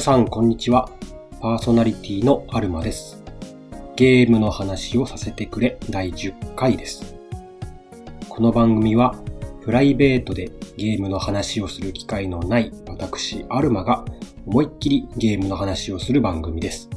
[0.00, 0.88] 皆さん、こんにちは。
[1.42, 3.22] パーソナリティのアルマです。
[3.96, 7.16] ゲームの話をさせてくれ第10回です。
[8.26, 9.14] この番組は、
[9.62, 14.06] プライベートでゲームの話をする機会のない私、アルマが
[14.46, 16.88] 思いっきりゲームの話をする番組です。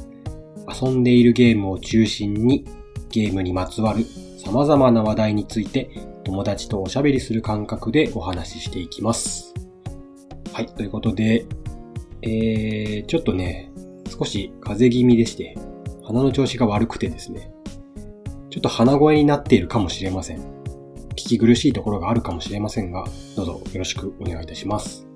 [0.66, 2.64] 遊んでいるゲームを中心に
[3.10, 4.06] ゲームにまつわる
[4.38, 5.90] 様々な話題について
[6.24, 9.52] 友達とおしゃべりする感覚でお話ししていきます。
[10.54, 11.44] はい、ということで、
[12.26, 13.70] えー、ちょっとね、
[14.08, 15.56] 少し風邪気味でして、
[16.04, 17.52] 鼻の調子が悪くてですね、
[18.48, 20.40] ちょっと鼻声になっているかもしれません。
[21.10, 23.04] 聞き苦しいところがあるかもしれませんが、
[23.36, 25.06] どうぞよろしくお願いいたします。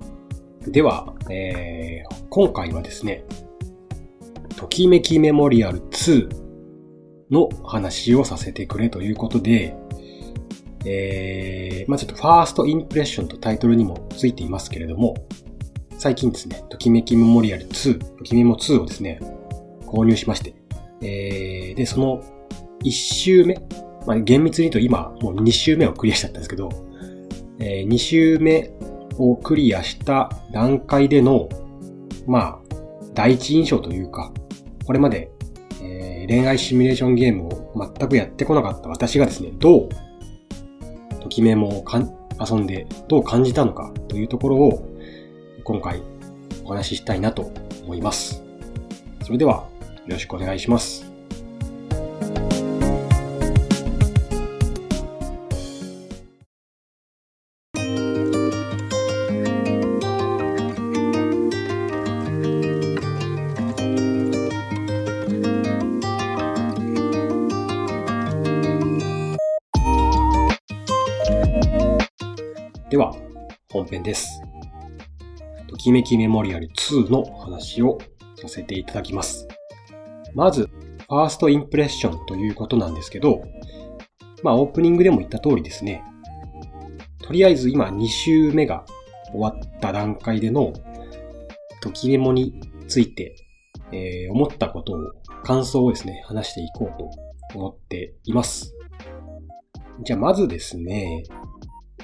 [0.67, 3.23] では、えー、今回はですね、
[4.55, 6.29] ときめきメモリアル2
[7.31, 9.75] の話をさせてくれということで、
[10.85, 15.15] えー、まあちょっとファーストインプレッションとタイトルにもついていますけれども、
[15.99, 19.19] 最近ですね、ときめきメモリアル2、ときメモ2をですね、
[19.85, 20.55] 購入しまして、
[21.01, 22.23] えー、で、その
[22.85, 23.55] 1周目、
[24.07, 26.69] まあ厳密に言うと今もう2周目をクリアしちゃったんですけど、
[27.59, 28.71] えー、2周目
[29.17, 31.49] をクリアした段階での、
[32.25, 32.75] まあ、
[33.13, 34.31] 第一印象というか、
[34.85, 35.29] これまで、
[35.83, 39.89] えー恋愛シミュレーションゲームを全くやってこなかった私がですね、どう、
[41.19, 44.88] ときメモをかん遊んでどう感じたのかというところを、
[45.63, 46.01] 今回
[46.63, 47.51] お話ししたいなと
[47.83, 48.43] 思います。
[49.23, 49.67] それでは、
[50.05, 51.08] よろしくお願いします。
[75.89, 77.97] きめきメモリアル2の話を
[78.35, 79.47] させていただきます。
[80.35, 80.69] まず、
[81.09, 83.41] ファーストインプレッションということなんですけど、
[84.43, 86.03] まあオープニングでも言った通りですね。
[87.23, 88.85] とりあえず今2週目が
[89.31, 90.73] 終わった段階での
[91.81, 93.35] ときメモについて、
[93.91, 94.97] えー思ったことを、
[95.43, 97.09] 感想をですね、話していこうと
[97.57, 98.75] 思っています。
[100.03, 101.23] じゃあまずですね、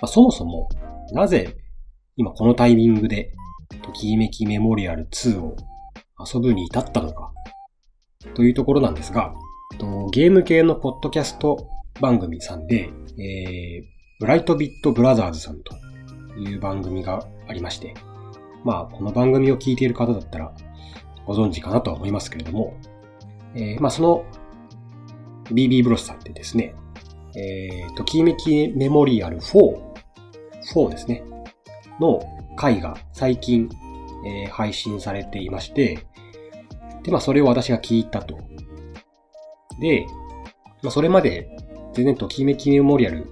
[0.01, 0.69] まあそもそも
[1.11, 1.55] なぜ
[2.15, 3.31] 今このタイミングで
[3.83, 5.55] ときめきメモリアル2を
[6.33, 7.31] 遊ぶに至ったのか
[8.33, 9.33] というところなんですが、
[10.11, 11.67] ゲーム系のポッドキャスト
[12.01, 13.83] 番組さんで、えー、
[14.19, 15.75] ブライトビットブラザーズさんと
[16.37, 17.93] いう番組がありまして、
[18.63, 20.53] まあこの番組を聞いている方だったら
[21.25, 22.77] ご存知かなとは思いますけれども、
[23.55, 24.25] えー、まあその
[25.45, 26.75] BB ブロスさんってですね、
[27.35, 29.95] えー、ときめきメモリアル4
[30.73, 31.23] 4ですね。
[31.99, 32.19] の
[32.55, 33.69] 回が最近、
[34.25, 35.99] えー配信されていまして、
[37.03, 38.37] で、まあそれを私が聞いたと。
[39.79, 40.05] で、
[40.81, 41.49] まあそれまで
[41.93, 43.31] 全然ときめきメモリアル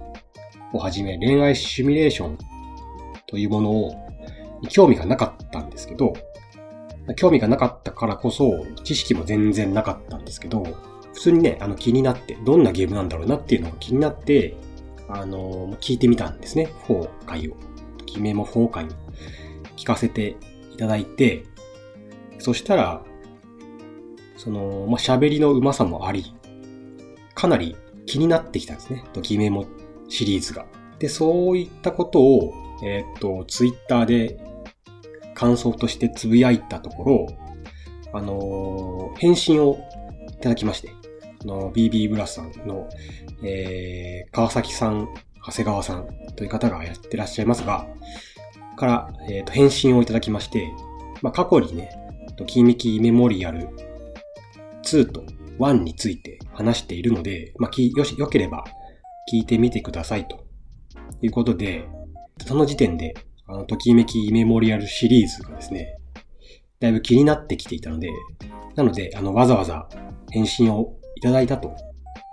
[0.72, 2.38] をはじめ恋愛シミュレーション
[3.26, 3.94] というものを
[4.68, 6.14] 興味がなかったんですけど、
[7.16, 10.62] 興味がなかったからこそ知識も全然なかったんですけど、
[11.12, 14.56] 普通にね、あの気になって、どんなゲームなんだろうなっていうのが気になって、
[15.08, 16.72] あの、聞いてみたんですね。
[16.88, 17.56] 4回を。
[17.98, 18.88] ときメモ4回を
[19.84, 20.36] 聞かせて
[20.72, 21.44] いただいて、
[22.38, 23.04] そしたら、
[24.38, 26.34] その、まあ、喋りの上手さもあり、
[27.34, 29.04] かなり気になってきたんですね。
[29.12, 29.66] ときメモ
[30.08, 30.64] シリーズが。
[30.98, 34.38] で、そういったことを、えーっと、ツイッターで
[35.34, 37.26] 感想としてつぶやいたところ、
[38.14, 39.78] あのー返信を
[40.28, 40.90] いただきまして、
[41.42, 42.88] あの、BB ブラスさんの、
[43.44, 45.08] えー、川崎さん、
[45.44, 47.86] 長谷川さんという方がやってらっしゃいますが、
[48.76, 50.72] から、えっ、と、返信をいただきまして、
[51.22, 51.90] まあ、過去にね、
[52.36, 53.68] ときめきメモリアル
[54.84, 55.24] 2と
[55.58, 58.64] 1について話しているので、まあ、き、よし、よければ
[59.32, 60.44] 聞いてみてくださいと
[61.22, 61.88] いうことで、
[62.46, 63.14] その時点で、
[63.46, 65.96] あの、ときめきメモリアルシリーズがですね、
[66.80, 68.08] だいぶ気になってきていたので、
[68.74, 69.88] なので、あの、わざわざ
[70.30, 71.74] 返信をいただいたと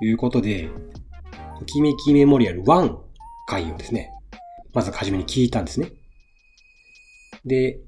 [0.01, 0.69] いうことで、
[1.59, 2.97] ときめきメモリアル1
[3.47, 4.11] 回をですね、
[4.73, 5.91] まず初めに聞いたんですね。
[7.45, 7.79] で、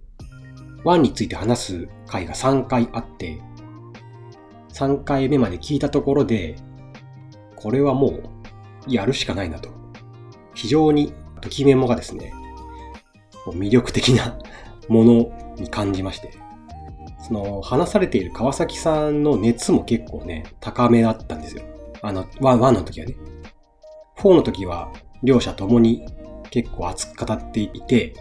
[0.84, 3.40] 1について話す回が3回あって、
[4.74, 6.56] 3回目まで聞いたところで、
[7.56, 8.24] これはもう
[8.88, 9.70] やるしかないなと。
[10.54, 12.34] 非常にときメモがですね、
[13.48, 14.38] 魅力的な
[14.90, 15.14] もの
[15.58, 16.32] に感じまして、
[17.20, 21.64] その話されている川崎さんの熱も結構ね、高めだったんですよ。
[22.02, 23.16] あの、1, 1の時はね。
[24.18, 24.92] 4の時は
[25.22, 26.06] 両者ともに
[26.50, 28.14] 結構熱く語っていて、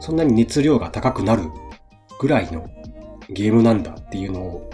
[0.00, 1.44] そんなに熱量が高くなる
[2.18, 2.68] ぐらいの
[3.28, 4.70] ゲームなんだっていうのを、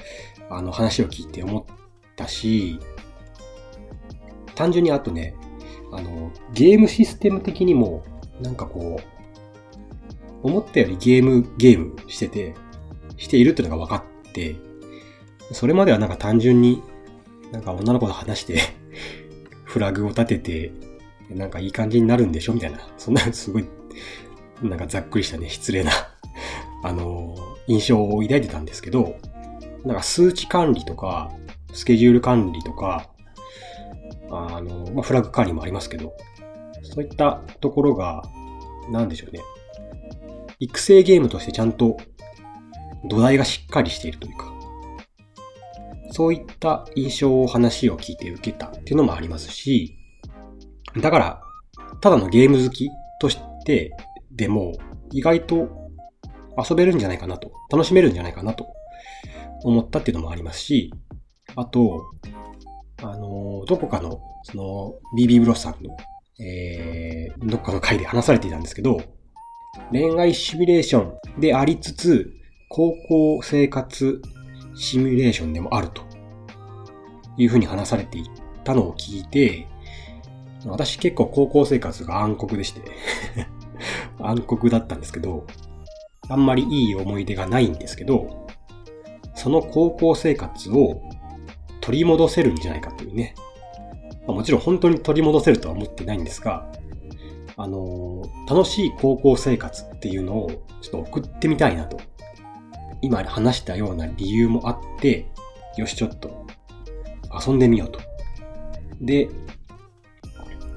[0.49, 1.77] あの話を聞いて思っ
[2.15, 2.79] たし、
[4.55, 5.35] 単純にあとね、
[5.93, 8.03] あの、ゲームシステム的にも、
[8.41, 12.55] なんかこう、思ったよりゲーム、ゲームしてて、
[13.17, 14.57] しているっていうのが分かって、
[15.53, 16.83] それまではなんか単純に、
[17.53, 18.59] なんか女の子と話して
[19.65, 20.73] フラグを立てて、
[21.31, 22.79] なんかいい感じになるんでしょみたいな。
[22.97, 23.65] そんなすごい、
[24.63, 25.93] なんかざっくりしたね、失礼な
[26.83, 27.35] あの、
[27.67, 29.17] 印象を抱いてたんですけど、
[29.85, 31.33] なんか数値管理とか、
[31.73, 33.11] スケジュール管理とか、
[34.31, 36.15] あの、まあ、フラグ管理もありますけど、
[36.83, 38.23] そういったところが、
[38.91, 39.41] なんでしょうね。
[40.59, 41.99] 育成ゲームとしてちゃんと
[43.05, 44.53] 土台がしっかりしているというか、
[46.13, 49.99] そういった印象を話を聞いて受けたっていうのもありますし、
[51.01, 51.43] だから、
[52.01, 52.89] ただのゲーム好き
[53.21, 53.91] として
[54.37, 54.73] でも、
[55.13, 55.91] 意外と
[56.57, 58.67] 遊べるんじゃないかなと、楽しめるんじゃないかなと
[59.65, 60.93] 思ったっていうのもありますし、
[61.55, 62.05] あと、
[63.03, 65.97] あの、どこかの、その、BB ブロスさんの、
[66.45, 69.01] えー、どっかの回で話されていたんですけど、
[69.91, 72.33] 恋愛シミュレーションでありつつ、
[72.69, 74.21] 高校生活
[74.75, 76.03] シミュレーションでもあると
[77.37, 78.25] いうふうに話されてい
[78.65, 79.67] たのを聞いて、
[80.67, 82.83] 私結構高校生活が暗黒でして。
[84.21, 85.45] 暗黒だったんですけど、
[86.29, 88.47] あんまりいい思い出がないんですけど、
[89.35, 91.03] その高校生活を
[91.81, 93.35] 取り戻せるんじゃないかというね。
[94.27, 96.67] まあ、もちろん本当に取り戻せるとは思ってないんですが、
[97.57, 100.51] あのー、楽しい高校生活っていうのを
[100.81, 101.99] ちょっと送ってみたいなと。
[103.03, 105.27] 今話したような理由もあって、
[105.77, 106.47] よしちょっと
[107.47, 108.01] 遊んでみようと。
[109.01, 109.29] で、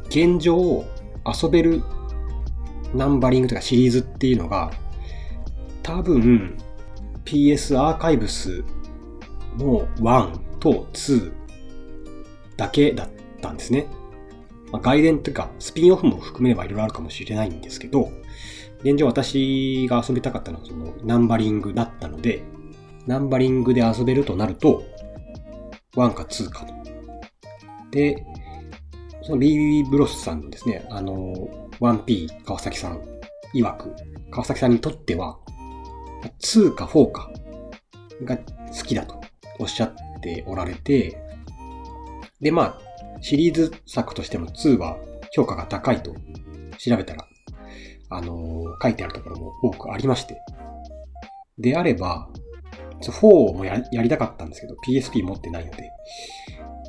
[0.07, 0.86] 現状を
[1.25, 1.84] 遊べる
[2.94, 4.71] ナンバリングとかシリーズっていうのが
[5.83, 6.57] 多分
[7.25, 8.63] PS アーカイブス
[9.57, 11.31] の1と2
[12.57, 13.09] だけだっ
[13.41, 13.88] たんですね。
[14.71, 18.12] まあ、外伝というかスピンオフも含めればいろいろあるかもしれないんですけど、
[18.81, 22.44] 現状私が遊びたかったのはそのナンバリングだったので、
[23.07, 24.83] ナンバリングで遊べるとなると、
[25.94, 26.74] 1か2かと。
[27.91, 28.24] で、
[29.24, 33.01] その BB ブロスさんのですね、あの、1P 川崎さん
[33.53, 33.95] 曰く、
[34.31, 35.37] 川崎さんにとっては、
[36.41, 37.31] 2か4か
[38.23, 39.21] が好きだと
[39.59, 41.17] おっしゃっておられて、
[42.41, 44.97] で、まあ、シリーズ作としても2は
[45.31, 46.13] 評価が高いと
[46.77, 47.25] 調べたら、
[48.09, 50.41] あのー、書いてあるところも多くありまして。
[51.57, 52.29] であれば、
[53.01, 55.89] 4もややりたかったんですけど、PSP 持ってないので、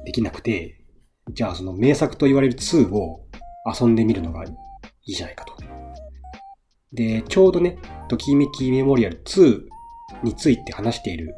[0.04, 0.84] できなくて、
[1.32, 3.26] じゃあその名作と言われる2を
[3.80, 4.44] 遊んでみるのが
[5.04, 5.54] いいじゃないかと。
[6.92, 9.60] で、ちょうどね、ときめきメモリアル2
[10.22, 11.34] について話している、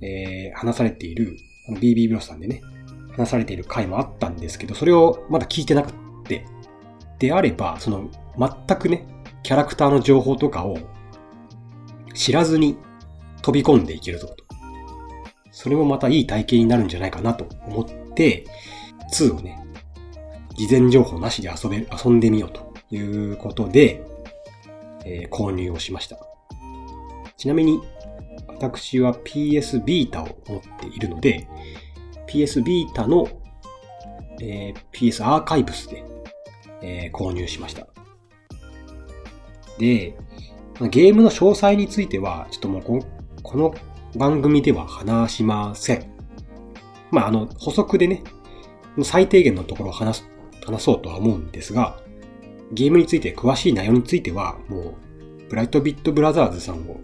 [0.00, 1.36] えー、話されている、
[1.80, 2.60] BB ブロスさんでね、
[3.16, 5.92] 話されている回もあったんですけど、それをまだ聞いてなくっ
[6.24, 6.44] て、
[7.18, 9.06] であれば、その、全くね、
[9.42, 10.78] キャラクターの情報とかを
[12.14, 12.76] 知らずに
[13.42, 14.36] 飛び込んでいけるぞと。
[15.52, 18.44] それもまたいい体験になるんじゃないかなと思って、
[19.12, 19.64] 2をね、
[20.56, 24.02] 事前情報なしで遊べ、遊んでみようということで、
[25.04, 26.18] えー、購入をしました。
[27.36, 27.80] ちなみに、
[28.48, 31.48] 私は PS ビータを持っているので、
[32.28, 33.28] PS ビータの、
[34.40, 36.04] えー、PS アーカイブスで、
[36.80, 37.86] えー、購入しました。
[39.78, 40.16] で、
[40.90, 43.04] ゲームの詳細については、ちょっともうこ
[43.42, 43.74] この
[44.16, 46.12] 番組では話しません。
[47.10, 48.22] まあ、あの、補足でね、
[49.02, 50.30] 最低限のところを話す、
[50.64, 52.01] 話そうとは思うんですが、
[52.72, 54.94] ゲームについて詳しい内容については、もう、
[55.48, 57.00] ブライトビットブラザーズさんを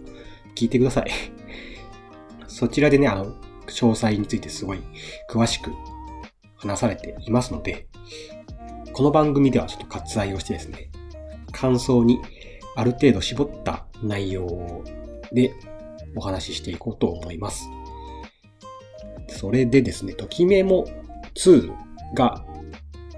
[0.55, 1.11] 聞いてください。
[2.47, 3.35] そちらでね、あの、
[3.67, 4.79] 詳細についてすごい
[5.29, 5.71] 詳しく
[6.57, 7.87] 話されていますので、
[8.93, 10.89] この番組ではちょっと割愛をしてですね、
[11.51, 12.19] 感想に
[12.75, 14.83] ある程度絞った内容
[15.31, 15.53] で
[16.15, 17.69] お話ししていこうと思います。
[19.27, 20.85] それでですね、ときめも
[21.35, 21.71] 2
[22.15, 22.43] が、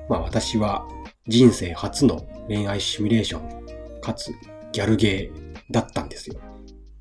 [0.10, 0.86] まあ私は
[1.27, 4.34] 人生初の恋愛シミュレーション、かつ
[4.74, 6.36] ギャルゲーだったんですよ。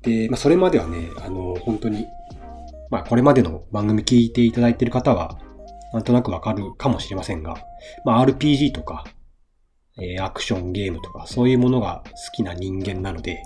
[0.01, 2.07] で、まあそれまではね、あの、本当に、
[2.89, 5.37] まあこれまでの番組聞いていただいている方は、
[5.91, 7.57] なんとなくわかるかもしれませんが、
[8.05, 9.03] まあ RPG とか、
[10.01, 13.43] えー、アクションゲームとか、そういうものが好きな人間なので、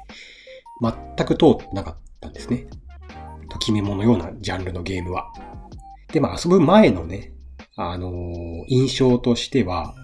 [1.18, 2.68] 全く通ってなかったんですね。
[3.50, 5.34] ときめものようなジャンルのゲームは。
[6.14, 7.34] で、まあ遊ぶ前のね、
[7.76, 9.96] あのー、印象としては、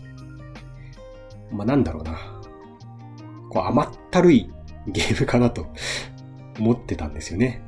[1.51, 2.17] まあなんだろうな。
[3.50, 4.50] こう甘ったるい
[4.88, 5.67] ゲームかなと
[6.60, 7.62] 思ってたんですよね。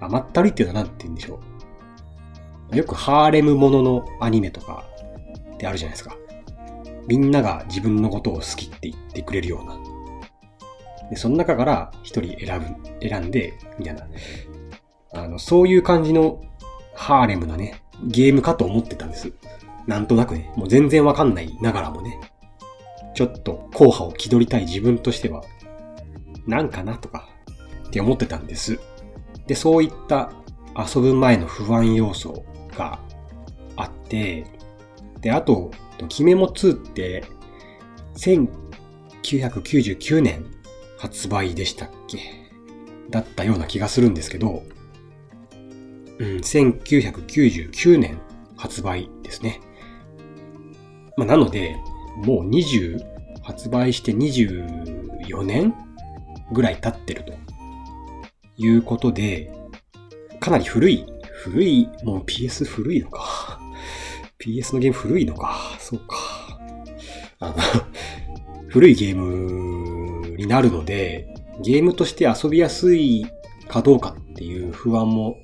[0.00, 1.40] 甘ったるいっていうのは何て言うんでしょ
[2.72, 2.76] う。
[2.76, 4.84] よくハーレムもののアニメとか
[5.54, 6.16] ってあるじゃないですか。
[7.08, 9.78] みんなが自分のことを好きって言ってくれるような。
[11.10, 14.06] で、その中から一人選ぶ、選んで、みたいな。
[15.14, 16.42] あの、そういう感じの
[16.94, 19.32] ハーレムなね、ゲームかと思ってたんです。
[19.86, 22.20] なんとなくね、もう全然わかんないながらもね、
[23.18, 25.42] ちょっと硬派を気取りたい自分としては、
[26.46, 27.28] なんかなとか、
[27.88, 28.78] って思ってたんです。
[29.48, 30.30] で、そういった
[30.76, 32.44] 遊ぶ前の不安要素
[32.76, 33.00] が
[33.74, 34.46] あって、
[35.20, 37.24] で、あと、ときメモ2って、
[38.14, 40.46] 1999年
[40.96, 42.20] 発売でしたっけ？
[43.10, 44.62] だったような気がするんですけど、
[46.20, 48.20] うん、1999年
[48.56, 49.60] 発売ですね。
[51.16, 51.74] まあ、なので、
[52.24, 53.00] もう20、
[53.42, 55.74] 発売して24年
[56.52, 57.32] ぐらい経ってると
[58.56, 59.50] いうことで、
[60.40, 63.60] かなり古い、古い、もう PS 古いのか。
[64.38, 65.56] PS のゲーム古いのか。
[65.78, 66.16] そうか。
[67.40, 67.56] あの
[68.68, 71.28] 古いゲームになるので、
[71.62, 73.26] ゲームとして遊びやすい
[73.68, 75.36] かどうかっていう不安も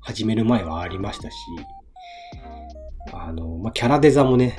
[0.00, 1.36] 始める前はありましたし、
[3.12, 4.58] あの、まあ、キャラデザもね、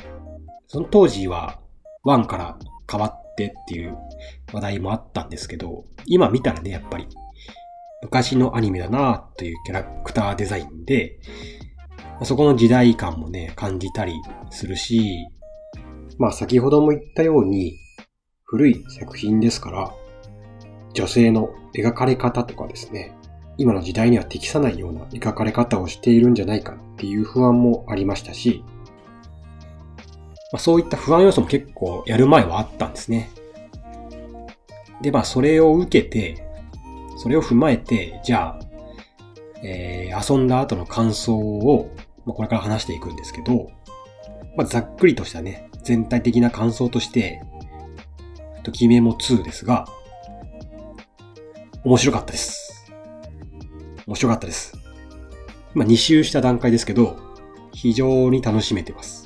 [0.74, 1.60] その当時は
[2.04, 2.58] 1から
[2.92, 3.96] 変わってっていう
[4.52, 7.08] 話題もあったんですけど、今見たらね、やっぱり。
[8.02, 11.20] 昔のアニメだなというキャラクターデザインで、
[12.24, 14.14] そこの時代感もね、感じたり
[14.50, 15.28] するし、
[16.18, 17.78] まあ先ほども言ったように、
[18.44, 19.94] 古い作品ですから、
[20.96, 23.16] 女性の描かれ方とかですね、
[23.60, 28.64] 今の時代には適さないような描かれ方をしているんじゃないかっていう不安もありましたし、
[30.54, 33.32] まあ、そういった不安要素も結構やる前はあったんですね。
[35.02, 36.48] で、まあそれを受けて、
[37.18, 38.60] それを踏まえて、じゃあ、
[39.64, 41.92] えー、遊んだ後の感想を、
[42.26, 43.72] まあ、これから話していくんですけど、
[44.56, 47.42] まあ、ざっくりとしたね、全体的な感想として、
[48.62, 49.88] ときめも2ですが、
[51.84, 52.94] 面白かったです。
[54.06, 54.78] 面白かったです。
[55.74, 57.18] まあ、2周した段階ですけど、
[57.74, 59.23] 非常に楽しめてます。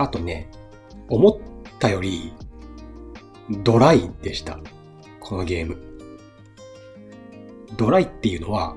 [0.00, 0.48] あとね、
[1.10, 1.36] 思っ
[1.78, 2.32] たより、
[3.62, 4.58] ドライでした。
[5.20, 5.76] このゲーム。
[7.76, 8.76] ドライっていうのは、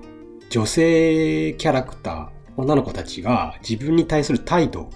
[0.49, 4.89] 女性キャラクター、女の子たちが自分に対する態度っ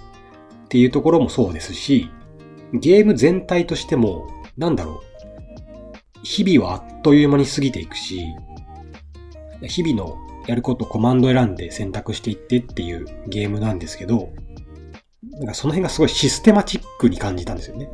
[0.68, 2.10] ていうところもそうですし、
[2.74, 6.20] ゲーム全体としても、なんだろう。
[6.22, 8.20] 日々はあっという間に過ぎていくし、
[9.62, 14.28] 日々のやることコマンド選んで選択していってっていうゲームなんですけど、
[15.38, 17.90] なんかその辺がすごいシステマチックに感じたんですよね。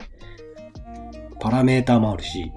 [1.40, 2.50] パラメーターもあるし、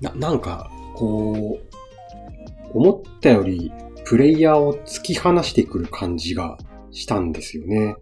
[0.00, 3.72] な、なんか、こう、思ったより
[4.04, 6.58] プレイヤーを突き放してくる感じが
[6.90, 7.96] したんですよね。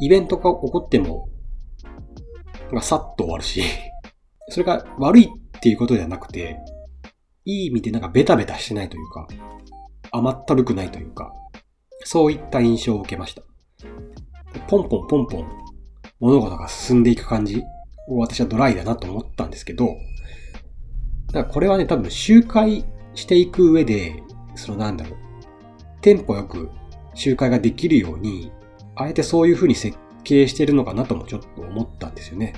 [0.00, 1.28] イベントが起こっても、
[2.72, 3.62] がさっと終わるし、
[4.50, 6.58] それが悪いっていうことではなくて、
[7.44, 9.28] いい意味でなんかベタベタしてないというか、
[10.10, 11.32] 甘ったるくないというか、
[12.04, 13.42] そういった印象を受けました。
[14.66, 15.68] ポンポンポンポン
[16.20, 17.62] 物事が進んでいく感じ
[18.08, 19.96] を私はドライだなと思ったんですけど、
[21.28, 22.84] だからこれはね、多分周回
[23.14, 24.22] していく上で、
[24.56, 25.18] そのなんだろう、
[26.00, 26.70] テンポよく
[27.14, 28.50] 周回ができるように、
[28.96, 32.54] あえてそういう風に設計してるのかなともちょっと思ったんですよね。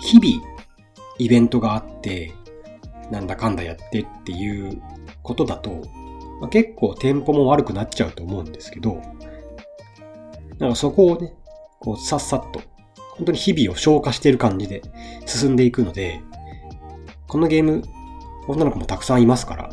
[0.00, 0.44] 日々、
[1.18, 2.32] イベントがあって、
[3.10, 4.80] なんだかんだやってっていう
[5.22, 5.70] ことだと、
[6.40, 9.02] まあ、結構テンポも悪くなっちゃうと思うんですけど、
[10.62, 11.34] なんかそこをね、
[11.80, 12.62] こうさっさっと、
[13.16, 14.80] 本当に日々を消化している感じで
[15.26, 16.20] 進んでいくので、
[17.26, 17.82] このゲーム、
[18.46, 19.70] 女の子もたくさんいますから、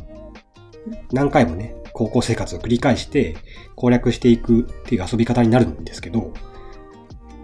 [1.11, 3.37] 何回もね、高校生活を繰り返して
[3.75, 6.33] 攻略していくっていう遊び方になるんですけど、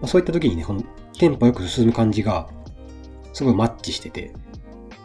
[0.01, 0.81] ま、そういった時にね、この
[1.19, 2.49] テンポよく進む感じが、
[3.31, 4.33] すごいマッチしてて、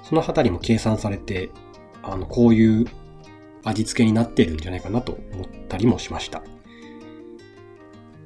[0.03, 1.51] そのあたりも計算されて、
[2.03, 2.87] あの、こういう
[3.65, 6.43] 味付けになってるんじゃないかなと思ったりもしました。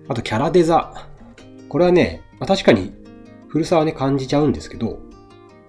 [0.09, 1.09] あと、キャラデザ。
[1.69, 2.93] これはね、まあ、確かに
[3.49, 4.99] 古さはね、感じちゃうんですけど、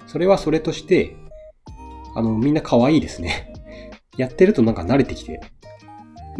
[0.07, 1.15] それはそれとして、
[2.15, 3.53] あの、みんな可愛いですね。
[4.17, 5.41] やってるとなんか慣れてきて、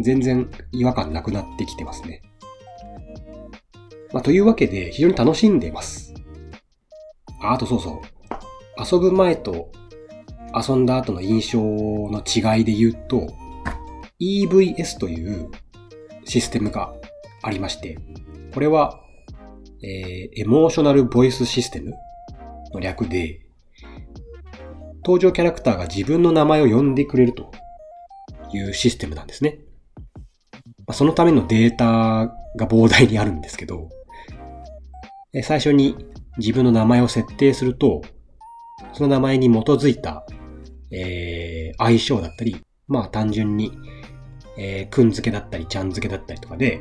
[0.00, 2.22] 全然違和感なくなってきてますね。
[4.12, 6.14] まあ、というわけで、非常に楽しんでます。
[7.40, 8.00] あ、あとそうそう。
[8.78, 9.70] 遊ぶ前と
[10.54, 13.26] 遊んだ後の印象の違いで言うと、
[14.20, 15.50] EVS という
[16.24, 16.94] システムが
[17.42, 17.98] ありまして、
[18.52, 19.00] これは、
[19.82, 21.92] えー、エモーショナルボイスシステム
[22.72, 23.40] の略で、
[25.04, 27.52] 登場キャラクターが自分の名前を呼んでくれると
[28.52, 29.60] いうシステムなんですね。
[30.92, 33.88] そのためのデータが膨大にあるんですけど、
[35.42, 35.96] 最初に
[36.38, 38.02] 自分の名前を設定すると、
[38.92, 40.26] その名前に基づいた、
[40.90, 43.72] えー、相性だったり、まあ単純に、
[44.58, 46.80] えー、くん付けだったり、ちゃん付けだったりとかで、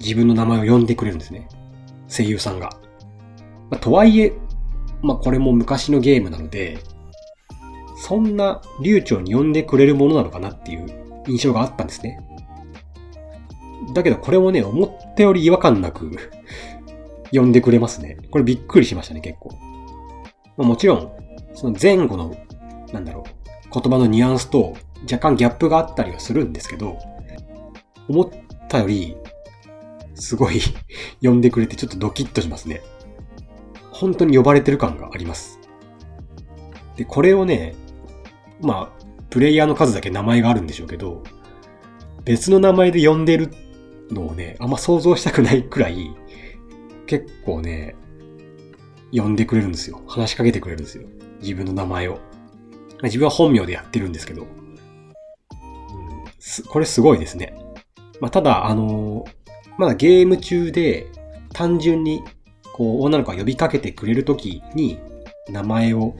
[0.00, 1.48] 自分の名前を呼んでくれるんですね。
[2.08, 2.70] 声優さんが。
[3.70, 4.32] まあ、とはいえ、
[5.02, 6.78] まあこれも昔のゲームなので、
[7.96, 10.86] そんな流暢に呼んでくれるものなのかなっていう
[11.26, 12.20] 印象があったんですね。
[13.94, 16.12] だけどこれもね、思ったより違和感なく
[17.32, 18.18] 呼んでくれますね。
[18.30, 19.50] これびっくりしましたね、結構。
[20.56, 21.12] まあ、もちろん、
[21.54, 22.34] その前後の、
[22.92, 26.98] なんだろう、言葉のニュアンスと若干ギャップがあったりはするんですけど、
[28.08, 28.28] 思っ
[28.68, 29.16] たより、
[30.18, 30.60] すごい
[31.22, 32.82] 呼んでくれてちょっとドキッとしますね。
[33.90, 35.58] 本当に呼ばれてる感があります。
[36.96, 37.74] で、これをね、
[38.60, 41.22] まあ、プレイヤーの数だけ名前があるんでしょうけど、
[42.24, 43.50] 別の名前で呼んでる
[44.10, 46.14] のをね、あんま想像したくないくらい、
[47.06, 47.96] 結構ね、
[49.12, 50.02] 呼んでくれるんですよ。
[50.06, 51.04] 話しかけてくれるんですよ。
[51.40, 52.18] 自分の名前を。
[53.02, 54.42] 自分は本名でやってるんですけど。
[54.42, 54.48] うん、
[56.66, 57.54] これすごいですね。
[58.20, 59.30] まあ、ただ、あのー、
[59.78, 61.06] まだゲーム中で
[61.52, 62.22] 単純に、
[62.72, 64.98] こう、女の子が呼びかけてくれるときに、
[65.48, 66.16] 名前を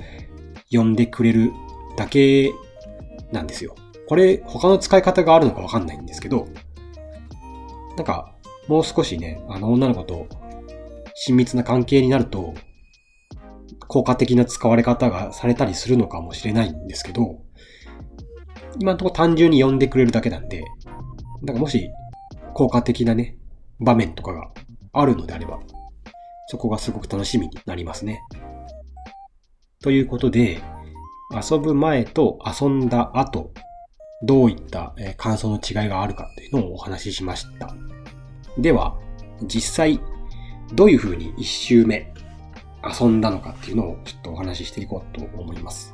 [0.70, 1.52] 呼んでくれる
[1.96, 2.52] だけ
[3.32, 3.74] なんですよ。
[4.08, 6.46] これ、他の使い方があるのかわかんないんですけど、
[7.96, 8.32] なんか、
[8.68, 10.28] もう少しね、あの女の子と
[11.14, 12.54] 親密な関係になると、
[13.88, 17.40] 効果的な使われ方がされたりするのかもしれないんですけど、
[18.78, 20.62] 今のところ単純に呼んでくれるだけなんで、
[21.42, 21.90] なんかもし
[22.54, 23.37] 効果的なね、
[23.80, 24.50] 場面とかが
[24.92, 25.60] あるのであれば、
[26.48, 28.22] そこがすごく楽しみになりますね。
[29.82, 30.60] ということで、
[31.50, 33.52] 遊ぶ前と遊んだ後、
[34.22, 37.74] どういった感想の違いがあるかっていうのをお話ししました。
[38.56, 38.98] では、
[39.44, 40.00] 実際
[40.74, 42.12] どういう風に一周目
[43.00, 45.92] 遊んだのかっていうのをちょっとお話ししていこうと思います。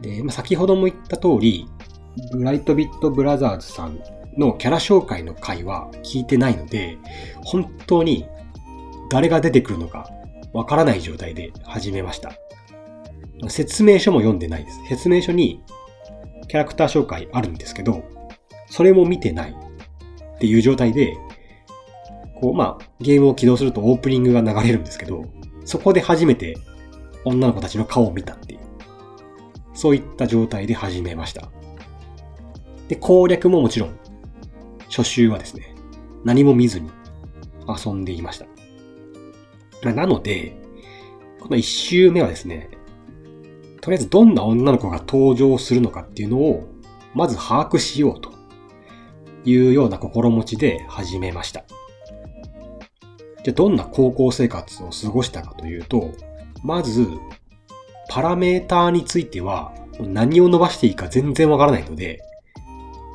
[0.00, 1.66] で、まあ、先ほども言った通り、
[2.32, 3.98] ブライトビットブラザーズさん
[4.36, 6.98] のキャラ紹介の回は聞いてないので、
[7.44, 8.26] 本当に
[9.10, 10.08] 誰が出てくるのか
[10.52, 12.32] わからない状態で始めました。
[13.48, 14.80] 説明書も読んでないです。
[14.88, 15.62] 説明書に
[16.48, 18.02] キャラクター紹介あるんですけど、
[18.66, 19.56] それも見てない
[20.36, 21.16] っていう状態で
[22.42, 25.24] こう、まあ、ゲームを起動するとオープニングが流れるんですけど、
[25.64, 26.56] そこで初めて
[27.24, 28.60] 女の子たちの顔を見たっていう。
[29.74, 31.50] そういった状態で始めました。
[32.88, 33.96] で、攻略ももちろん、
[34.94, 35.74] 初週はですね、
[36.22, 36.90] 何も見ずに
[37.66, 38.38] 遊んでいまし
[39.82, 39.90] た。
[39.90, 40.54] なので、
[41.40, 42.68] この一周目はですね、
[43.80, 46.68] とりあえずどんな女の子が登場するのかっていうのを、
[47.14, 48.32] まず把握しようと
[49.44, 51.64] いうような心持ちで始めました。
[53.42, 56.12] じゃあどんな高校生活を過ごしたかというと、
[56.62, 57.08] まず、
[58.10, 62.20] パラメーターについては何を伸ばしていいか全然わからないので、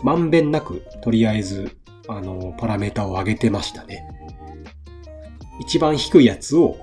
[0.03, 4.03] まんべんなく、とりあえず、あの、パラメータを上げてましたね。
[5.59, 6.77] 一番低いやつを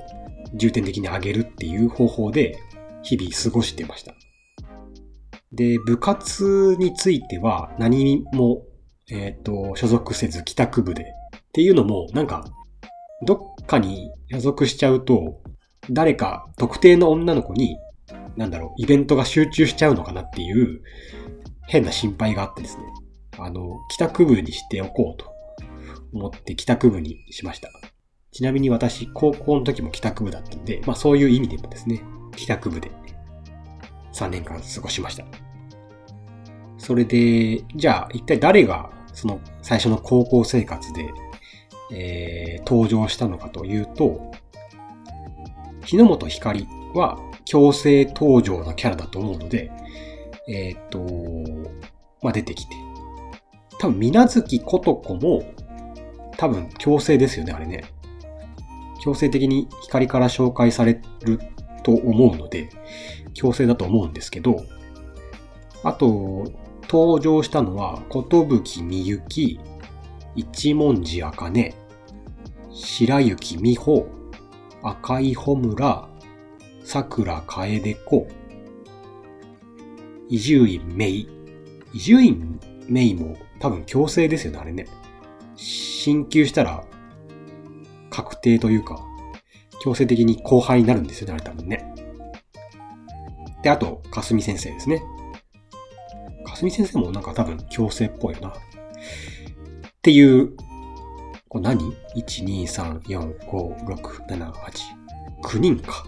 [0.55, 2.59] 重点的に上げるっていう方法で、
[3.03, 4.15] 日々過ごしてました。
[5.53, 8.63] で、部活については何も、
[9.11, 11.05] えっ、ー、と、所属せず帰宅部で
[11.37, 12.45] っていうのも、なんか、
[13.27, 15.41] どっかに所属しちゃうと、
[15.91, 17.77] 誰か特定の女の子に、
[18.37, 20.83] なんだろう、イベントが集中しちゃうのかなっていう
[21.69, 22.85] 変な心配があってですね。
[23.39, 25.33] あの、帰宅部にしておこうと
[26.13, 27.69] 思って帰宅部にしました。
[28.33, 32.03] ちなみに私、高校の時も帰宅部だったんで、まあそういう意味でもですね、
[32.37, 32.91] 帰宅部で
[34.13, 35.25] 3年間過ごしました。
[36.79, 41.13] それで、じゃあ一体誰がその最初の高校生活で
[41.91, 44.33] えー、登場したのかというと、
[45.85, 49.71] 日の本光は強制登場のキャラだと思うので、
[50.49, 51.01] えっ、と、
[52.23, 52.75] まあ、出てきて。
[53.85, 55.45] 多分、水月ことこも、
[56.39, 57.85] 多分、強制ですよね、あれね。
[59.03, 61.39] 強制的に光から紹介される
[61.83, 62.71] と思うので、
[63.35, 64.65] 強制だと思うんですけど、
[65.83, 66.51] あと、
[66.89, 69.61] 登場したのは、ことぶきみゆき、
[70.35, 71.75] 一文字あかね、
[72.71, 74.07] 白雪美穂、
[74.83, 76.09] 赤い穂村、
[76.83, 78.27] 桜楓子、
[80.31, 81.29] 伊集院芽衣。
[81.93, 84.87] 伊集院芽衣も多分強制ですよね、あれね。
[85.57, 86.85] 進級したら
[88.11, 89.05] 確定というか、
[89.83, 91.95] 強制的に後輩になるんですよね、あれ多分ね。
[93.63, 95.03] で、あと、かすみ先生ですね。
[96.45, 98.49] かすみ先生もなんか多分強制っぽいよな。
[98.51, 98.53] っ
[100.03, 100.55] ていう、
[101.49, 104.55] これ何 ?1、2、3、4、5、6、7、8、
[105.43, 106.05] 9人か。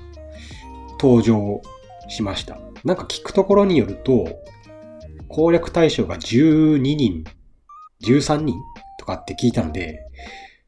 [1.00, 1.61] 登場
[2.09, 2.59] しました。
[2.85, 4.26] なんか聞くところによると、
[5.28, 7.24] 攻略対象が12人、
[8.02, 8.56] 13人
[8.98, 10.04] とかって聞いたので、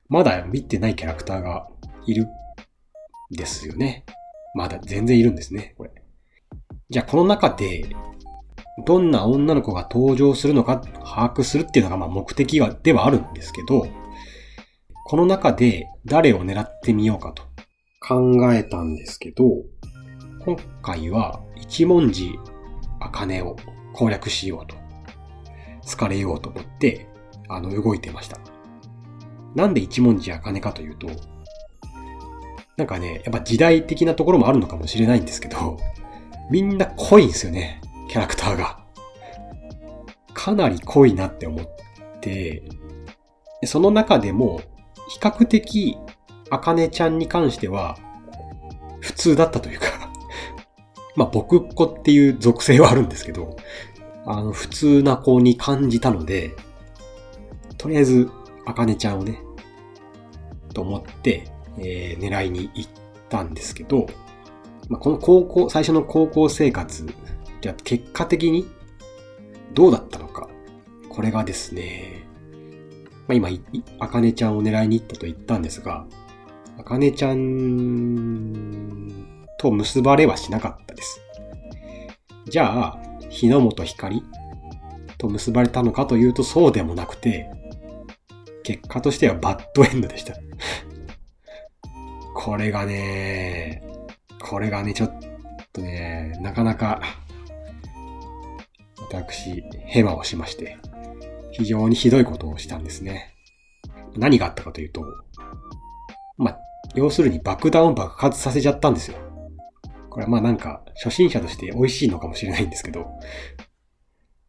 [0.08, 1.68] まだ見てないキャラクターが
[2.06, 2.28] いるん
[3.30, 4.04] ですよね。
[4.54, 5.90] まだ全然いるんですね、これ。
[6.90, 7.84] じゃあこの中で、
[8.86, 13.88] どんな女の子が登場するのか把握するっていうのがまあ目的ではあるんですけど、
[15.04, 17.42] この中で誰を狙ってみようかと
[18.00, 19.44] 考えたんですけど、
[20.40, 22.38] 今回は一文字
[23.00, 23.56] 茜を
[23.92, 24.76] 攻略しようと、
[25.90, 27.07] 好かれようと思って、
[27.48, 28.38] あの、動いてました。
[29.54, 31.08] なんで一文字茜かというと、
[32.76, 35.78] なんかね、やっぱ時代的なところもあるのかもしれないんですけど、
[36.50, 38.78] みんな濃いんですよね、キャラクターが。
[40.34, 41.66] かなり濃いなって思っ
[42.20, 42.62] て、
[43.64, 44.60] その中でも、
[45.08, 45.98] 比較的、
[46.50, 47.98] あかねちゃんに関しては、
[49.00, 49.98] 普通だったというか
[51.18, 53.56] まあ、僕っ子っていう属性はあるんですけど、
[54.24, 56.54] あの、普通な子に感じたので、
[57.78, 58.30] とりあえず、
[58.66, 59.40] あかねちゃんをね、
[60.74, 61.44] と思って、
[61.78, 62.90] えー、狙いに行っ
[63.28, 64.06] たんですけど、
[64.88, 67.06] まあ、この高校、最初の高校生活、
[67.60, 68.68] じゃ結果的に
[69.74, 70.48] どうだったのか。
[71.08, 72.26] これがですね、
[73.26, 73.48] まあ、今、
[73.98, 76.06] あかねちゃんを狙いに行ったと言ったんですが、
[76.78, 78.54] あかねちゃん
[79.58, 81.20] と結ばれはしなかったです。
[82.46, 84.22] じゃあ、日の本光
[85.18, 87.50] と結ばれたのかというとそうでもなくて、
[88.68, 90.34] 結果としてはバッドエンドでした。
[92.34, 93.82] これがね、
[94.42, 95.18] これがね、ちょっ
[95.72, 97.00] とね、なかなか、
[99.00, 100.76] 私、ヘマをしまして、
[101.50, 103.34] 非常にひどいことをしたんですね。
[104.18, 105.02] 何があったかというと、
[106.36, 106.58] ま、
[106.94, 109.16] 要するに爆弾を爆発させちゃったんですよ。
[110.10, 113.06] これはまあなんか、初心者として美味しいのかもしれないんですけど、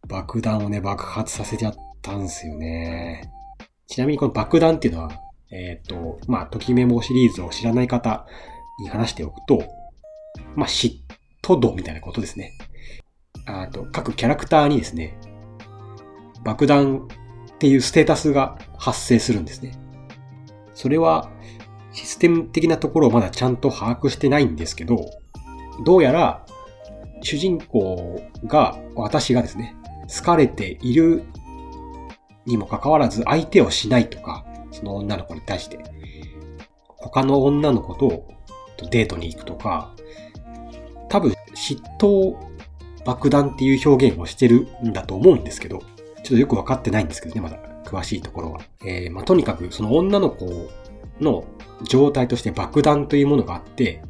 [0.09, 3.31] 爆弾をね、爆発させちゃったんですよね。
[3.89, 5.11] ちなみにこの爆弾っていうのは、
[5.49, 8.27] えっ、ー、と、まあ、ときメモシリーズを知らない方
[8.79, 9.63] に話しておくと、
[10.55, 10.99] まあ、嫉
[11.41, 12.53] 妬度みたいなことですね。
[13.47, 15.17] あと、各キャラクターにですね、
[16.43, 17.07] 爆弾
[17.51, 19.73] っていうステータスが発生するんですね。
[20.75, 21.31] それは、
[21.91, 25.03] システム的なところをまだちゃんと把握してないんですけど、
[25.83, 26.45] どうやら、
[27.23, 29.75] 主人公が、私がですね、
[30.15, 31.23] 好かれている
[32.45, 35.79] にもかかわらず相手をしないとか、その女の子に対して、
[36.87, 38.27] 他の女の子と
[38.89, 39.93] デートに行くとか、
[41.09, 42.35] 多分嫉妬
[43.05, 48.61] 爆弾っていう表現をしてるんだと思うんですけど、ちょっとよくわかってないんですけどね、まだ詳しいところは。
[48.85, 50.69] えー、まあ、とにかくその女の子
[51.19, 51.43] の
[51.83, 54.01] 状態として爆弾というものがあって、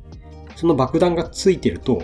[0.55, 2.01] その爆弾がついてると、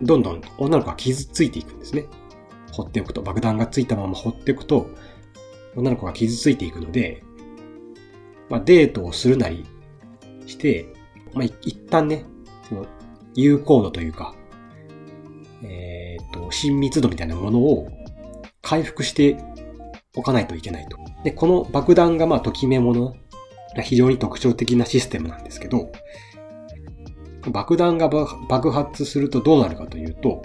[0.00, 2.04] どんどん女の子が傷ついていくんですね。
[2.72, 4.88] 放っておくと、爆弾がついたまま放っておくと、
[5.76, 7.22] 女の子が傷ついていくので、
[8.48, 9.64] まあ、デートをするなり
[10.46, 10.86] して、
[11.32, 12.24] まあ、一旦ね、
[12.68, 12.86] その、
[13.34, 14.34] 有効度というか、
[15.62, 17.88] えっ、ー、と、親密度みたいなものを
[18.60, 19.38] 回復して
[20.14, 20.98] おかないといけないと。
[21.24, 23.16] で、この爆弾がまあ、ときめもの
[23.74, 25.90] が非常に特徴的なシステムなんですけど、
[27.50, 30.42] 爆弾が爆発するとどうなるかというと、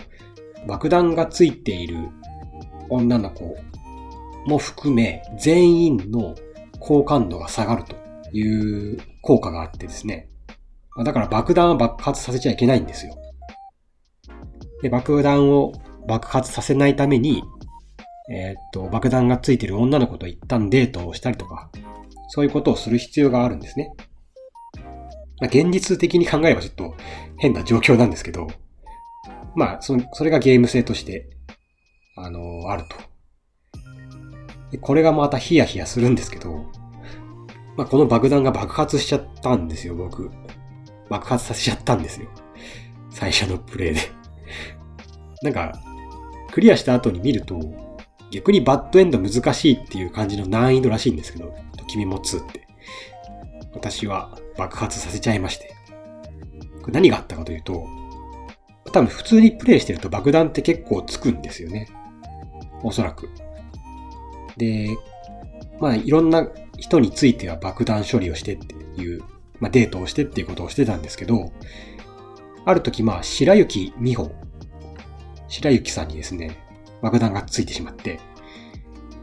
[0.68, 2.10] 爆弾がついている
[2.90, 3.56] 女の子
[4.48, 6.36] も含め全員の
[6.80, 7.96] 好感度が下がると
[8.32, 10.30] いう効果があってですね。
[11.04, 13.16] だから爆弾は爆発させちゃいけないんですよ。
[14.82, 15.74] で、爆弾を
[16.08, 17.44] 爆発させないために、
[18.32, 21.70] えー、っと、爆弾がついてる女の子と一旦デートをしたりとか、
[22.30, 23.94] そういうことをする必要があるんですね。
[25.40, 26.96] まあ、現実的に考えればちょっと
[27.38, 28.48] 変な状況なんですけど、
[29.56, 31.30] まあ、そそれがゲーム性として、
[32.16, 32.96] あのー、あると。
[34.72, 36.66] でこれがまたヒヤヒヤするんですけど、
[37.76, 40.32] まあ、この爆弾が爆発しちゃったんですよ、僕。
[41.10, 42.28] 爆発させちゃったんですよ。
[43.10, 44.02] 最初のプレイで
[45.42, 45.80] なんか、
[46.52, 47.60] クリアした後に見ると、
[48.32, 51.54] 逆にバッドエンド難しいっていう感じの難易度らしいんですけど、
[51.88, 52.68] 君も2って。
[53.74, 55.76] 私は爆発させちゃいまして。
[56.82, 57.86] これ何があったかというと、
[58.92, 61.88] 多分普通にプレイしてると爆弾って結構つくんですよね。
[62.84, 63.30] おそらく。
[64.58, 64.98] で、
[65.80, 69.22] まあいろんな人については爆弾処理をしてっていう、
[69.60, 71.52] まあデートをしてっていうことをしてたんですけど、
[72.66, 74.32] ある時まあ白雪美穂、
[75.48, 76.58] 白雪さんにですね、
[77.02, 78.20] 爆弾がついてしまって、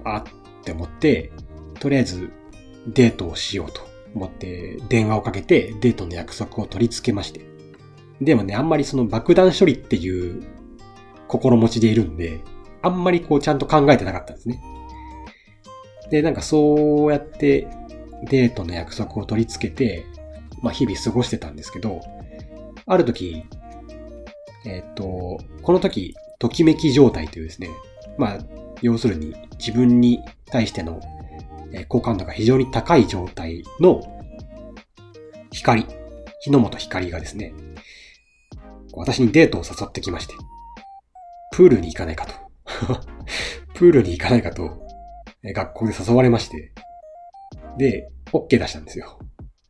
[0.04, 0.22] あっ
[0.64, 1.32] て思って、
[1.80, 2.30] とりあえず
[2.86, 3.82] デートをしようと
[4.14, 7.44] 思って電話をかけてデートの約束を取り付けまして。
[8.20, 10.42] でもね、あんまりその爆弾処理っていう
[11.26, 12.40] 心持ちでいるんで、
[12.80, 14.62] あんまりこうちゃんと考えてなかったんですね。
[16.10, 17.68] で、なんかそうやって
[18.24, 20.06] デートの約束を取り付けて、
[20.62, 22.00] まあ日々過ごしてたんですけど、
[22.86, 23.44] ある時、
[24.66, 27.68] えっ、と、この時、ときめき状態というですね、
[28.18, 28.38] まあ、
[28.82, 31.00] 要するに自分に対しての
[31.88, 34.02] 好感度が非常に高い状態の
[35.52, 35.86] 光、
[36.42, 37.54] 日の本光がですね、
[38.92, 40.34] 私にデートを誘ってきまして、
[41.52, 42.34] プールに行かないかと。
[43.74, 44.83] プールに行かないかと、
[45.52, 46.72] 学校で誘われまして、
[47.78, 49.18] で、OK 出したんですよ。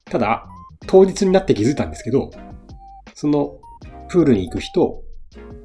[0.04, 0.46] ただ、
[0.86, 2.30] 当日になって気づいたんですけど、
[3.14, 3.58] その、
[4.08, 5.02] プールに行く日と、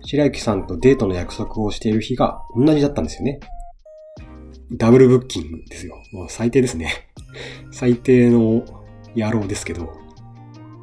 [0.01, 3.39] 白雪さんとデートの約束をしている日が同じだったんですよね。
[4.71, 6.01] ダブルブッキングですよ。
[6.13, 7.09] もう最低ですね。
[7.71, 8.63] 最低の
[9.15, 9.91] 野郎ですけど。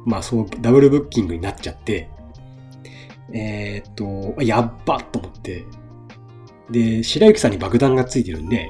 [0.05, 2.09] まあそう、ダブルブッキングになっちゃって、
[3.33, 5.65] えーっと、やっばと思って。
[6.69, 8.69] で、白雪さんに爆弾がついてるんで、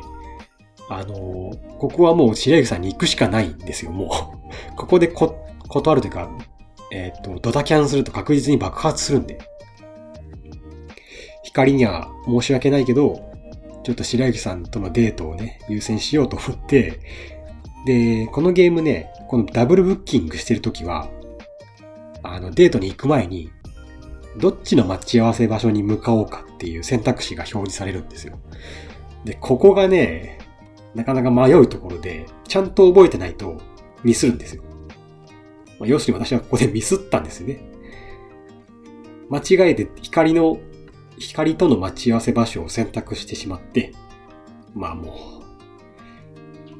[0.89, 4.75] あの、ここはもう白雪さんに行くしかないんですよ、もう。
[4.77, 6.29] ここでこ、断るというか、
[6.91, 9.37] えーっと、ドタキャンすると確実に爆発するんで。
[11.43, 13.19] 光には申し訳ないけど、
[13.83, 16.99] ちょっと白雪さんとのデートをね、優先しようと思って、
[17.85, 21.09] で、このゲームね、このダブルブッキングしてるときは、
[22.23, 23.49] あの、デートに行く前に、
[24.37, 28.37] どっちの待ち合わせ場所に向かおうかっていう選択肢が表示されるんですよ。
[29.25, 30.36] で、ここがね、
[30.97, 33.61] なかなか迷うところで、ちゃんと覚えてないと
[34.03, 34.63] ミスるんですよ。
[35.79, 37.61] まあ要するに私はここでミスったんですよね。
[39.29, 40.57] 間違えて光の
[41.19, 43.93] 光との待ち合わせ場所を選択してしまって、
[44.73, 45.15] まあもう、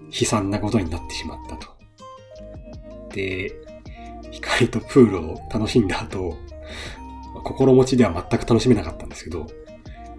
[0.08, 1.68] 悲惨なことになってしまったと。
[3.14, 3.54] で、
[4.32, 6.38] 光とプールを楽しんだ後、
[7.44, 9.46] 心持ちでは全く楽しめなかったんですけど、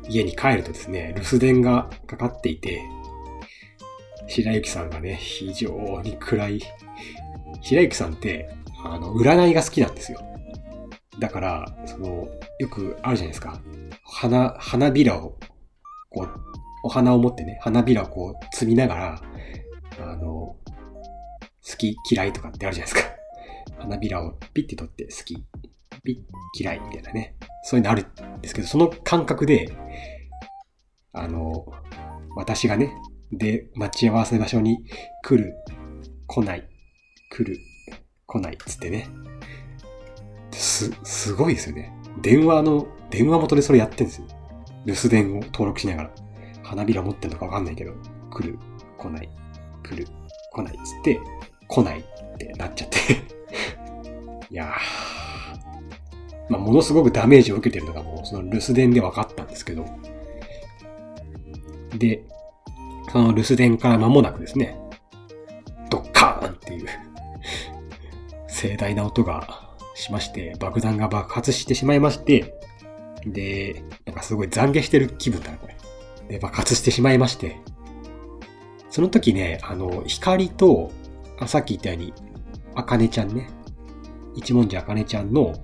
[0.09, 2.83] 家に帰るとですね、留守電がかかっていて、
[4.29, 6.61] 白雪さんがね、非常に暗い。
[7.63, 10.21] 白雪さんって、あの、占いが好きなんですよ。
[11.19, 13.61] だから、その、よくあるじゃないですか。
[14.05, 15.39] 花、花びらを、
[16.11, 16.29] こう、
[16.85, 19.23] お花を持ってね、花びらをこう、摘みながら、
[20.01, 20.57] あの、
[21.69, 23.11] 好き、嫌いとかってあるじゃないですか。
[23.79, 25.45] 花びらをピッて取って好き、
[26.05, 27.35] ピッ、嫌いみたいなね。
[27.65, 28.03] そういうのある
[28.37, 29.75] んですけど、その感覚で、
[31.13, 31.67] あの、
[32.37, 32.95] 私がね、
[33.33, 34.85] で、待ち合わせ場所に
[35.23, 35.55] 来る、
[36.27, 36.69] 来ない、
[37.31, 37.59] 来る、
[38.27, 39.09] 来ないっつってね。
[40.53, 41.93] す、すごいですよね。
[42.23, 44.27] 電話の、電話元でそれやってんですよ。
[44.87, 46.11] 留守電を登録しながら。
[46.63, 47.95] 花びら持ってんのかわかんないけど、
[48.31, 48.59] 来る、
[48.99, 49.29] 来ない、
[49.83, 50.07] 来る、
[50.53, 51.21] 来ないっつって、
[51.67, 52.99] 来ないってなっちゃって。
[54.51, 54.69] いやー。
[56.51, 59.85] まあ、ものすごくダメージを受けてるのがもう、その留守電で分かったんですけど。
[61.97, 62.25] で、
[63.11, 64.79] その留守電から間もなくですね、
[65.91, 66.87] ドッカーンっていう
[68.49, 72.55] 盛大な音がしまして、爆弾が爆発してしまいまして、
[73.27, 75.77] で、なんかすごい懺悔してる気分だな、これ。
[76.29, 77.61] で、爆発してしまいまして、
[78.91, 80.91] その時ね、あの、光と、
[81.39, 82.13] あさっき言ったように、
[82.75, 83.49] あかねちゃんね、
[84.35, 85.55] 一文字あかねちゃんの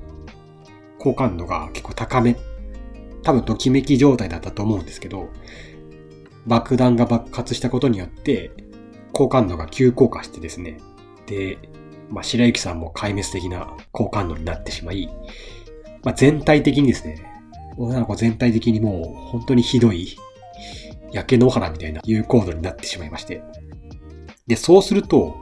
[0.98, 2.37] 好感度が結構高め、
[3.22, 5.28] 多分ときめき状態だったと思うんですけど、
[6.46, 8.50] 爆弾が爆発したことによって、
[9.12, 10.78] 好感度が急降下してですね、
[11.26, 11.59] で、
[12.11, 15.09] まあ、白雪さんも壊滅的な好感度になってしまい、
[16.02, 17.24] まあ、全体的にですね、
[17.76, 20.16] 女の子全体的にもう本当にひどい
[21.12, 23.42] 焼け野原みたいな有効度になってしまいまして。
[24.46, 25.38] で、そうすると、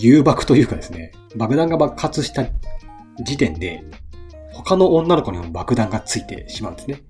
[0.00, 2.46] 誘爆というかですね、爆弾が爆発した
[3.24, 3.82] 時点で、
[4.52, 7.02] 他の女の子にも爆弾がついてしまうんですね。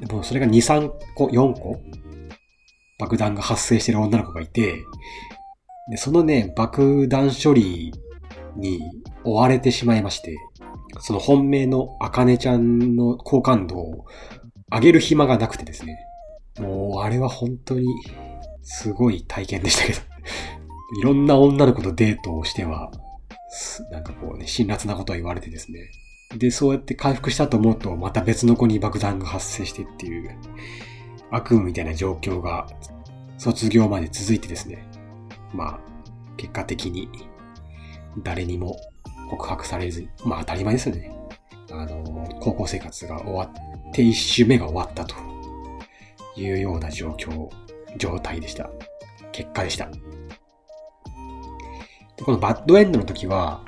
[0.00, 1.80] でもうそれが2、3個、4個
[2.98, 4.84] 爆弾が発生してる女の子がいて、
[5.90, 7.92] で、そのね、爆弾処理
[8.56, 8.80] に
[9.24, 10.36] 追われてしまいまして、
[11.00, 14.06] その本命のあかねちゃんの好感度を
[14.72, 15.98] 上げる暇がなくてですね。
[16.58, 17.86] もう、あれは本当に
[18.62, 20.00] すごい体験でしたけど。
[21.00, 22.90] いろんな女の子とデートをしては、
[23.90, 25.90] なんかこうね、辛辣なことを言われてですね。
[26.36, 30.30] で、そうやって回復したと思うと、また別の子に爆弾が発生してっていう、
[31.30, 32.66] 悪夢みたいな状況が
[33.38, 34.86] 卒業まで続いてですね。
[35.52, 35.80] まあ、
[36.36, 37.08] 結果的に
[38.22, 38.76] 誰にも
[39.28, 41.12] 告白されず、まあ当たり前ですよね。
[41.70, 43.46] あの、高校生活が終わ
[43.90, 45.14] って一周目が終わったと
[46.36, 47.48] いうような状況、
[47.98, 48.70] 状態でした。
[49.32, 49.88] 結果でした。
[52.24, 53.62] このバッドエンドの時は、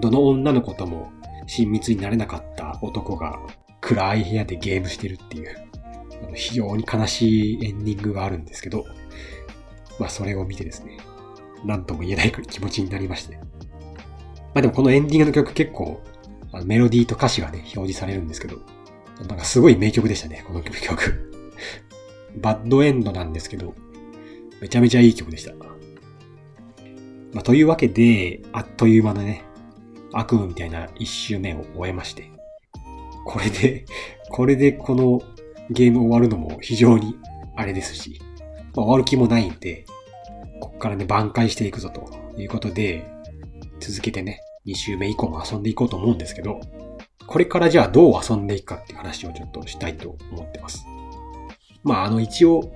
[0.00, 1.12] どの女の子とも
[1.46, 3.38] 親密になれなかった男が
[3.80, 5.63] 暗い部屋でゲームしてるっていう、
[6.34, 8.86] 非常に悲しいエンディングがあるんですけど、
[9.98, 10.98] まあそれを見てですね、
[11.64, 13.36] なんとも言えない気持ちになりまして。
[13.36, 13.42] ま
[14.56, 16.00] あでもこのエンディングの曲結構、
[16.52, 18.58] あのメロディーと歌詞がね、表示されるんですけど、
[19.28, 21.30] なんかすごい名曲でしたね、この曲。
[22.36, 23.74] バッドエンドなんですけど、
[24.60, 25.54] めちゃめちゃいい曲でした。
[27.32, 29.44] まあ、というわけで、あっという間のね、
[30.12, 32.30] 悪夢みたいな一周目を終えまして、
[33.24, 33.84] これで、
[34.30, 35.20] これでこの
[35.70, 37.16] ゲーム終わるのも非常に
[37.56, 38.20] あれですし、
[38.74, 39.86] まあ、終わる気もないんで、
[40.60, 43.10] こっからね、挽回していくぞということで、
[43.80, 46.60] 続けてね、2週目以降も遊んでいこうと思うんですけど、
[47.26, 50.84] これからじゃあどう遊んでいくかっていう話をちょっとしたいと思ってます。
[51.82, 52.72] まあ、あの一応、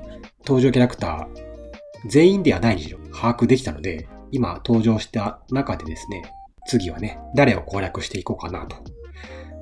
[0.46, 6.22] 登場キャラクター、全員ではないにしろ把握できたので、今登場した中でですね、
[6.66, 8.76] 次はね、誰を攻略していこうかなと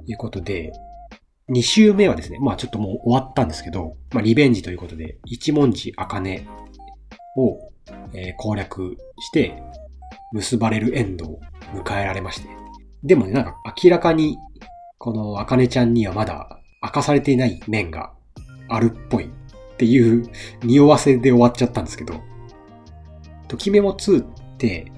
[0.06, 0.72] いうことで、
[1.48, 6.44] 2週目はですね、まあちょっともう終わったんですけど、まあリベンジということで、一文字茜
[7.37, 7.70] を、
[8.14, 9.62] えー、攻略して、
[10.32, 11.40] 結ばれるエンドを
[11.72, 12.48] 迎えられまして。
[13.04, 14.37] でもね、なんか明らかに、
[14.98, 18.12] この茜ちゃんにはまだ明かされていない面が
[18.68, 19.28] あるっぽいっ
[19.76, 20.28] ていう
[20.64, 22.14] 匂わせで終わっちゃったんですけど、
[23.46, 24.90] ときメモ2って、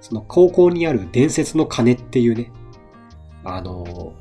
[0.00, 2.50] その高校にある伝説の鐘っていうね、
[3.44, 4.14] あの、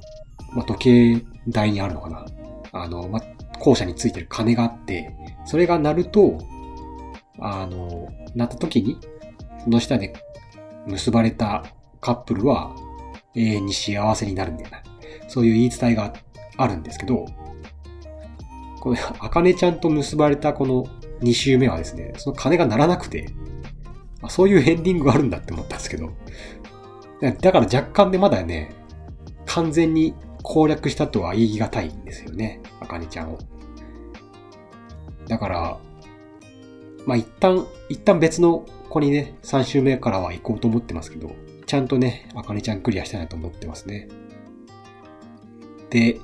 [0.53, 2.25] まあ、時計台にあるのかな。
[2.71, 3.21] あの、ま、
[3.59, 6.37] 校舎についてる鐘があって、それが鳴ると、
[7.39, 8.97] あの、鳴った時に、
[9.63, 10.13] その下で
[10.85, 11.63] 結ばれた
[12.01, 12.75] カップルは
[13.35, 14.79] 永遠に幸せになるみたいな、
[15.27, 16.13] そういう言い伝えが
[16.57, 17.25] あるんですけど、
[18.79, 20.85] これ、あかねちゃんと結ばれたこの
[21.21, 23.29] 2週目はですね、その鐘が鳴らなくて、
[24.21, 26.11] あそういうエンディングがあるんだって思ったんですけど、
[27.41, 28.73] だから若干でまだね、
[29.45, 33.39] 完全に攻略したとは言い難いんですよね、あかねちゃんを。
[35.27, 35.77] だから、
[37.05, 41.31] まあ一旦、一旦別の子にね、3週目からは行こうと思ってますけど、
[41.65, 44.07] ちゃんとね、あかねちゃんクリアしたいなと思ってますね。
[45.89, 46.19] で、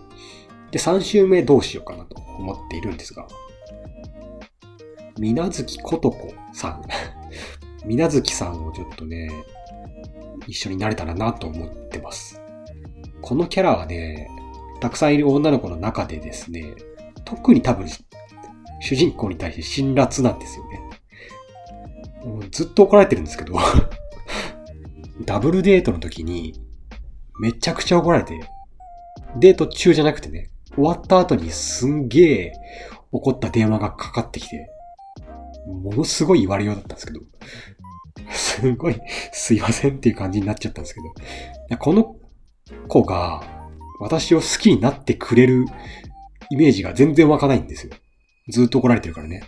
[0.71, 3.28] で、3週目どうしようかなと思っているんですが、
[5.17, 6.82] みなずきことこさん。
[7.86, 9.30] みなずきさんをちょっとね、
[10.47, 12.41] 一緒になれたらなと思ってます。
[13.25, 14.29] このキャラはね、
[14.79, 16.75] たくさんいる女の子の中でですね、
[17.25, 17.88] 特に多分、
[18.79, 20.79] 主人公に対して辛辣なんですよね。
[22.51, 23.53] ずっと怒られてるんですけど
[25.25, 26.61] ダブルデートの時に、
[27.39, 28.39] めちゃくちゃ怒られて、
[29.39, 32.53] デート中じゃなくてね、終わった後にすんげえ
[33.11, 34.69] 怒った電話がかかってきて、
[35.65, 37.21] ものすごい言われようだったんですけど、
[38.29, 42.17] すごいすいませんっていう感じになっちゃったんですけど、この
[42.88, 43.43] 子が
[43.99, 45.65] 私を好きになってくれる
[46.49, 47.93] イメージが全然湧かないんですよ。
[48.49, 49.43] ずっと怒られてるからね。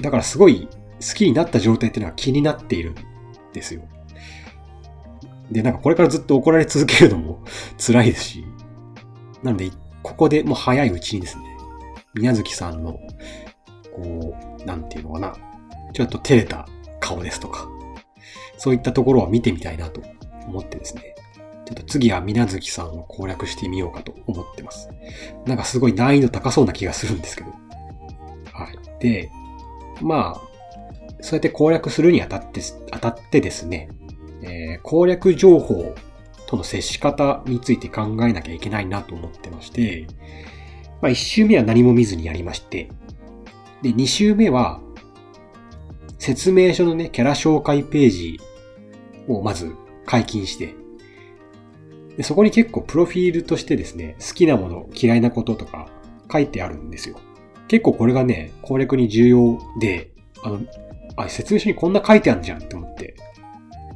[0.00, 0.68] だからすごい
[1.00, 2.94] 好きになった状態っていうのは気になっているん
[3.52, 3.82] ですよ。
[5.50, 7.42] で、なんかこれからずっと怒られ続けるのも
[7.78, 8.44] 辛いですし、
[9.42, 9.70] なので、
[10.02, 11.44] ここでもう早いうちにですね、
[12.14, 12.98] 宮月さんの、
[13.94, 15.36] こう、なんていうのかな、
[15.92, 16.68] ちょっと照れた
[17.00, 17.68] 顔ですとか、
[18.56, 20.02] そういったところを見てみたいなと
[20.46, 21.14] 思ってですね、
[21.70, 24.90] ちょっと次は水月さんを攻略してみようかと思ってます。
[25.46, 27.50] なんかすごい難易度高そうな気がするんですけど。
[28.52, 28.78] はい。
[29.00, 29.30] で、
[30.00, 30.50] まあ、
[31.20, 33.88] そうやって攻略するにあたって、あたってですね、
[34.42, 35.94] えー、攻略情報
[36.46, 40.08] との接し方について考えなきゃいけないなと思ってまして、
[41.00, 42.90] まあ、1周目は何も見ずにやりまして、
[43.82, 44.80] で、2周目は、
[46.18, 48.40] 説明書のね、キャラ紹介ページ
[49.28, 49.74] をまず
[50.04, 50.74] 解禁して、
[52.20, 55.88] でそこに結構プロフィールとしてですね、好きなもの、嫌いなこととか
[56.30, 57.18] 書いてあるんですよ。
[57.66, 60.10] 結構これがね、攻略に重要で、
[60.42, 60.60] あの、
[61.16, 63.16] あ、説明書にこんな書いてあるじゃんって思って、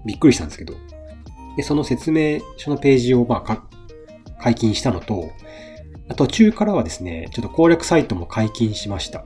[0.06, 0.72] びっくりしたんですけど、
[1.58, 3.62] で、その説明書のページを、まあ、
[4.40, 5.28] 解禁したのと、
[6.16, 9.22] 途中からはですね、ちょっと攻略サイトも解禁しました。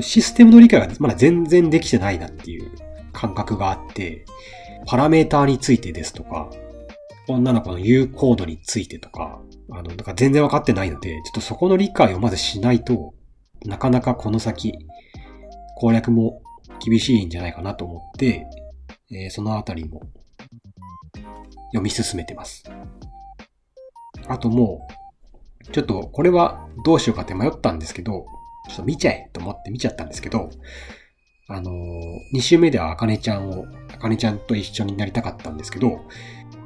[0.00, 2.72] システムの理解がまだ全然できてないなっていう
[3.14, 4.26] 感覚があって、
[4.84, 6.50] パラメーターについてですとか、
[7.28, 13.14] 女の子の言うコードについてとか、あの、なんか全然わかってないので、ちょっとそこの理解をまずしないと、
[13.64, 14.72] なかなかこの先、
[15.76, 16.42] 攻略も
[16.84, 18.46] 厳しいんじゃないかなと思って、
[19.10, 20.02] えー、そのあたりも
[21.72, 22.64] 読み進めてます。
[24.26, 24.86] あとも
[25.68, 28.26] う、ちょっとこれはどうしようかって迷ったんですけど、
[28.68, 30.50] ちょっと見ちゃえと思って見ちゃったんですけど、
[31.48, 36.00] あのー、2週目ではあかねちゃんを、あかねちゃんと一緒になりたかったんですけど、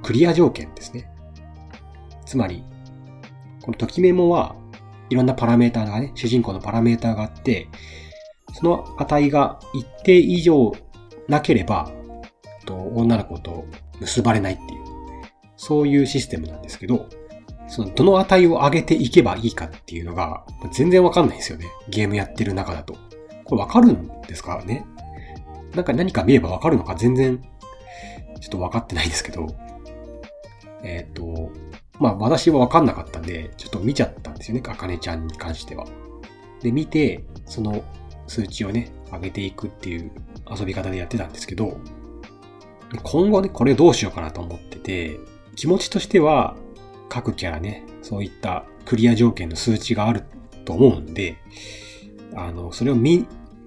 [0.07, 1.11] クリア条件ですね。
[2.25, 2.63] つまり、
[3.61, 4.55] このときメモは
[5.11, 7.67] いろんなパラメーターがね、主人公のパラメーターがあって、
[8.55, 10.73] その値が一定以上
[11.27, 11.91] なければ、
[12.67, 13.65] と女の子と
[13.99, 14.85] 結ばれないっていう、
[15.57, 17.09] そういうシステムなんですけど、
[17.67, 21.67] そのどの値を上げていけばいいかっていうのが全然わかんないんですよね。
[21.89, 22.95] ゲームやってる中だと。
[23.45, 24.85] これわかるんですかね
[25.75, 27.43] なんか何か見ればわかるのか全然
[28.41, 29.66] ちょっとわかってないですけど。
[30.83, 31.51] えっ、ー、と、
[31.99, 34.63] まあ私はわかんなかったんで、ちょっと見ちゃったんですよね。
[34.67, 35.87] あかねちゃんに関しては。
[36.63, 37.85] で、見て、その
[38.27, 40.11] 数値をね、上げていくっていう
[40.51, 41.79] 遊び方でやってたんですけど、
[43.03, 45.19] 今後ね、これどうしようかなと思ってて、
[45.55, 46.57] 気持ちとしては、
[47.09, 50.25] 各キャラね、そういったクリア条件の数値がある
[50.65, 51.37] と思うんで、
[52.35, 53.27] あの、それを見、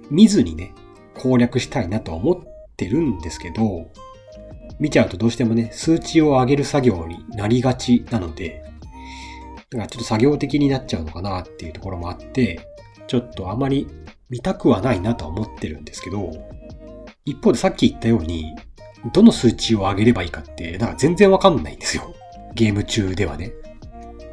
[0.10, 0.74] 見ずにね、
[1.16, 2.38] 攻略したいなと思っ
[2.78, 3.92] てるんですけど、
[4.80, 8.64] 見ちゃうとどうしてもね、数値を上げる作業になりがちなので、
[9.70, 12.60] だからちょっと作業的になっちゃうのかなっていうところもあって、
[13.08, 13.88] ちょっとあまり
[14.30, 16.32] 見たくはないなとは思ってるんですけど、
[17.26, 18.56] 一方でさっき言ったように、
[19.14, 22.14] どの数値を上げればいいかって、なんか全然わかんないんですよ。
[22.56, 23.52] ゲーム中ではね。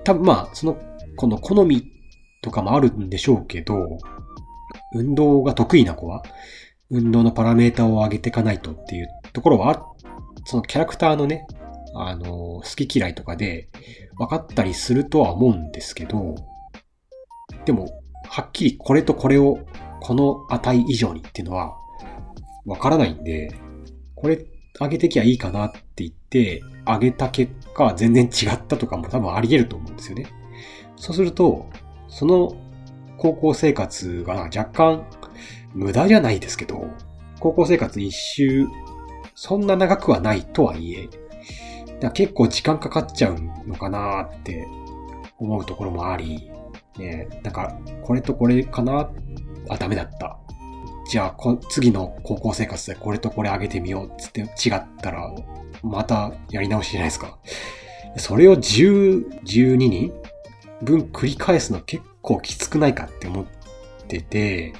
[0.05, 0.79] 多分まあ、その、
[1.17, 1.93] この好み
[2.43, 3.99] とかもあるんでしょうけど、
[4.95, 6.23] 運動が得意な子は、
[6.91, 9.87] 運動のパラメータを上げていかないとっていうところは、
[10.47, 11.47] そのキャラクターのね、
[11.95, 13.69] あの、好き嫌いとかで
[14.17, 16.37] 分かったりするとは思うんですけど、
[17.65, 17.89] でも、
[18.29, 19.59] はっきりこれとこれを
[20.01, 21.77] この値以上にっていうのは
[22.65, 23.53] 分からないんで、
[24.15, 24.47] これ
[24.79, 30.27] 上げてきゃいいかなって言って、上げた結果全然違ったとかも多分あり得ると思うんですよね。
[30.95, 31.67] そうすると、
[32.09, 32.57] その
[33.19, 35.07] 高校生活が若干
[35.75, 36.89] 無駄じゃないですけど、
[37.41, 38.67] 高校生活一周、
[39.37, 41.09] そんな長くはないとはいえ、
[42.01, 44.67] だ結構時間かかっちゃうのかなって
[45.39, 46.51] 思うところもあり、
[46.99, 49.13] ね、なんか、これとこれかな？
[49.69, 50.39] あ、ダメだった。
[51.09, 55.31] じゃあこ、次の高校生活でこれとこれ上げてみようっつって違ったら、
[55.83, 57.39] またやり直しじゃないですか。
[58.17, 60.13] それを10、12人
[60.83, 63.47] 分繰り返すの結構きつくないかって思っ
[64.09, 64.73] てて、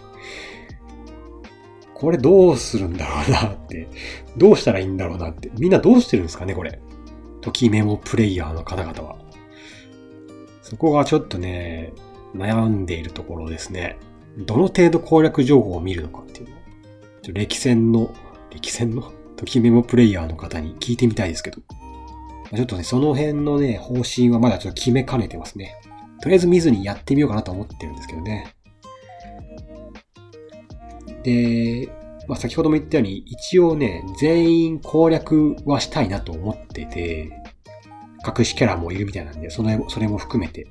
[1.99, 3.89] これどうするんだろうなって、
[4.37, 6.79] どうしたらいいんだろうなって、みんなどうしてるんですかね、これ。
[7.41, 9.17] ときメモプレイヤーの方々は。
[10.61, 11.93] そこがちょっとね、
[12.35, 13.97] 悩んでいるところですね。
[14.37, 16.59] どの程度攻略情報を見るのかっていうのを、
[17.33, 18.13] 歴戦の、
[18.51, 19.11] 歴戦の？
[19.37, 21.61] ときメモプレイヤーの方に聞いてみたいですけど、
[22.55, 25.77] ちょっとね、その辺のね、方針はまだちょっと決めかねてますね。
[26.21, 28.56] とりあえず見ずにやってみようかなと思ってるんですけどね。
[31.27, 31.89] で、
[32.29, 37.31] まあ、先ほども言ったように、一応ね、全員攻略はしたいなと思ってて、
[38.25, 40.69] 隠しキャラもいるみたいなんで、そのそれも含めて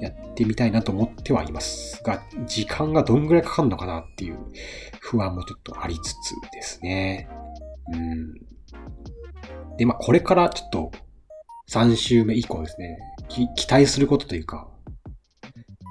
[0.00, 4.38] やってみたいなと思ってはいますが、時間がどんぐらいかかるのかなっていう
[5.00, 7.28] 不安もちょっとありつつですね。
[7.92, 8.34] うん。
[9.76, 10.92] で、まあ、これからちょっと
[11.68, 12.98] 3週目以降ですね、
[13.28, 14.68] 期待することというか、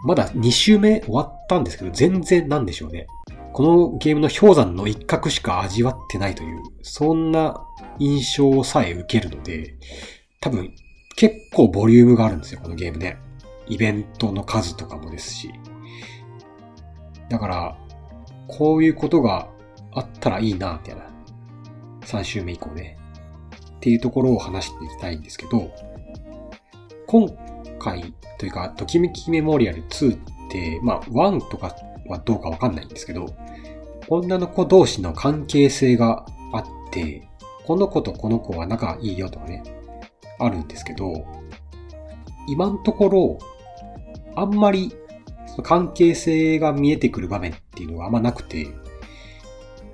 [0.05, 3.07] まだ2週目終わったんですけど、全然なんでしょうね。
[3.53, 7.63] このゲームの氷山の一角しか味わってないという、そんな
[7.99, 9.75] 印象さえ受けるので、
[10.41, 10.73] 多分
[11.15, 13.17] 結構ボリュームがあるんですよ、このゲームね。
[13.67, 15.51] イベントの数とかもですし。
[17.29, 17.77] だから、
[18.47, 19.47] こういうことが
[19.91, 21.07] あったらいいな、みたいな。
[22.01, 22.97] 3週目以降ね。
[23.77, 25.69] っていうところを話していきたいんですけど、
[27.05, 27.29] 今
[27.77, 31.75] 回というか、ときめきメモリアル2って、まあ、1とか
[32.07, 33.27] はどうかわかんないんですけど、
[34.15, 37.27] 女の子同士の関係性があって、
[37.65, 39.63] この子とこの子は仲いいよとかね、
[40.39, 41.25] あるんですけど、
[42.47, 43.39] 今のところ、
[44.35, 44.93] あんまり
[45.63, 48.67] 関係性が見えてくる場面っていうのがあんまなくて、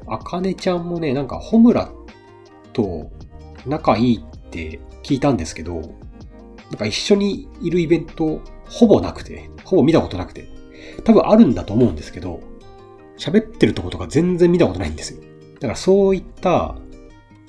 [0.05, 1.89] あかねちゃんもね、なんかホムラ
[2.73, 3.09] と
[3.65, 10.49] 仲いいって聞いたんですけど、なんか一緒にいるイベントほぼなくて、ほぼ見たことなくて、
[11.05, 12.48] 多分あるんだと思うんですけど、
[13.19, 15.21] 喋ってるとことか全然見たことないんですよ。
[15.55, 16.75] だからそういった、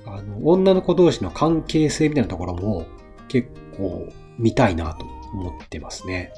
[0.04, 2.86] あの、女の子同士の関係性みたいなところも
[3.28, 6.32] 結構見たいなと思ってますね。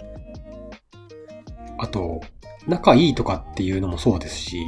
[1.79, 2.21] あと、
[2.69, 4.63] 仲いいとかっていうのもそうですし、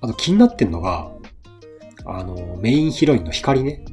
[0.00, 1.12] あと気になってんのが、
[2.06, 3.84] あの、メインヒロインの光ね。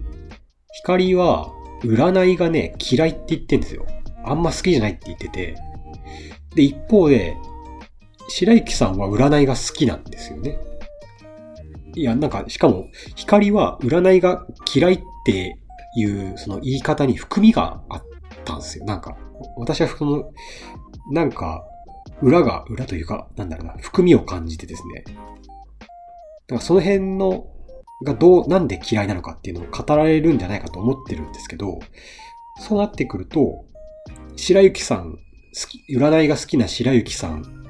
[0.73, 1.51] 光は、
[1.83, 3.85] 占いがね、嫌いって言ってんですよ。
[4.23, 5.55] あんま好きじゃないって言ってて、
[6.55, 7.35] で、一方で、
[8.31, 10.57] 白雪さんは占いが好きなんですよね。
[11.95, 15.57] いや、なんか、しかも、光は占いが嫌いって
[15.97, 18.03] いう、その言い方に含みがあっ
[18.45, 18.85] たんですよ。
[18.85, 19.17] なんか、
[19.57, 20.31] 私はその、
[21.11, 21.63] なんか、
[22.21, 25.03] 裏が、裏というか、なんだろうな、含みを感じてですね。
[25.03, 27.47] だからその辺の、
[28.05, 31.79] がどう、なんで嫌いなのかっていうのを語られるんじゃないかと思ってるんですけど、
[32.61, 33.65] そうなってくると、
[34.37, 35.19] 白雪さん、好
[35.67, 37.60] き、占いが好きな白雪さん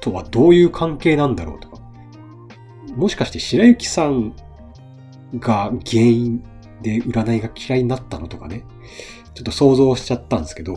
[0.00, 1.80] とはどういう関係なんだろうとか。
[2.96, 4.34] もしかして白雪さん
[5.34, 6.42] が原因
[6.82, 8.64] で占いが嫌いになったのとかね。
[9.34, 10.74] ちょっと想像しちゃったんですけど、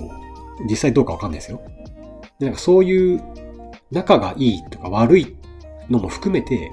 [0.70, 1.62] 実際どうかわかんないですよ。
[2.40, 3.22] でなんかそういう
[3.92, 5.36] 仲がいいとか悪い
[5.90, 6.72] のも含めて、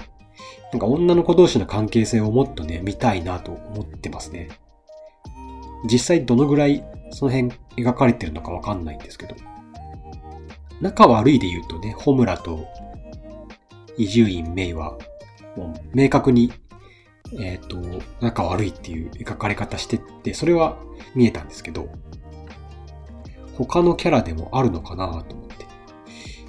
[0.73, 4.49] なんか女の子同士の関係性をもっとね、見たいなと思ってますね。
[5.91, 9.35] 実際どのぐらいその辺描かれてるのかわかんないんですけど。
[10.81, 12.67] 仲悪いで言うとね、ホムラと
[13.97, 14.97] 伊集院メイは、
[15.57, 16.53] もう明確に、
[17.39, 20.79] えっ、ー、と、仲悪いっていう描かれ方してって、それは
[21.15, 21.89] 見えたんですけど、
[23.57, 25.67] 他のキャラでもあるのかなと思って、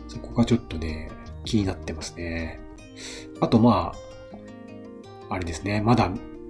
[0.08, 1.10] そこがちょっとね、
[1.44, 2.60] 気になってますね。
[3.42, 3.94] あとま
[5.30, 6.10] あ、あれですね、まだ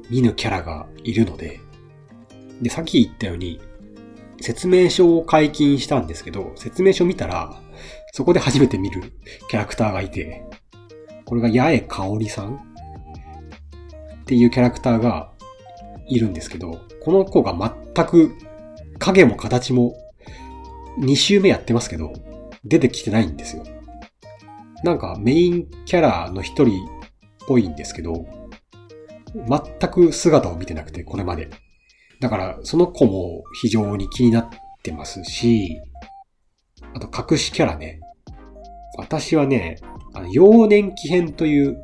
[0.09, 1.59] 見ぬキャラがいるので、
[2.61, 3.59] で、さっき言ったように、
[4.39, 7.59] 説明書を解禁したんですけど、説明書見たら、
[8.11, 9.13] そこで初めて見る
[9.49, 10.43] キャラクターがいて、
[11.25, 12.55] これが八重香織さん？
[12.55, 12.59] っ
[14.25, 15.31] ていうキャラクターが
[16.07, 17.55] いるんですけど、この子が
[17.95, 18.35] 全く
[18.99, 19.95] 影も形も
[20.99, 22.13] 2周目やってますけど、
[22.63, 23.63] 出てきてないんですよ。
[24.83, 26.89] なんかメインキャラの一人っ
[27.47, 28.25] ぽいんですけど、
[29.33, 31.49] 全く姿を見てなくて、これまで。
[32.19, 34.49] だから、その子も非常に気になっ
[34.83, 35.79] てますし、
[36.93, 37.99] あと隠しキャラね。
[38.97, 39.77] 私はね、
[40.13, 41.83] あの、幼年期編という、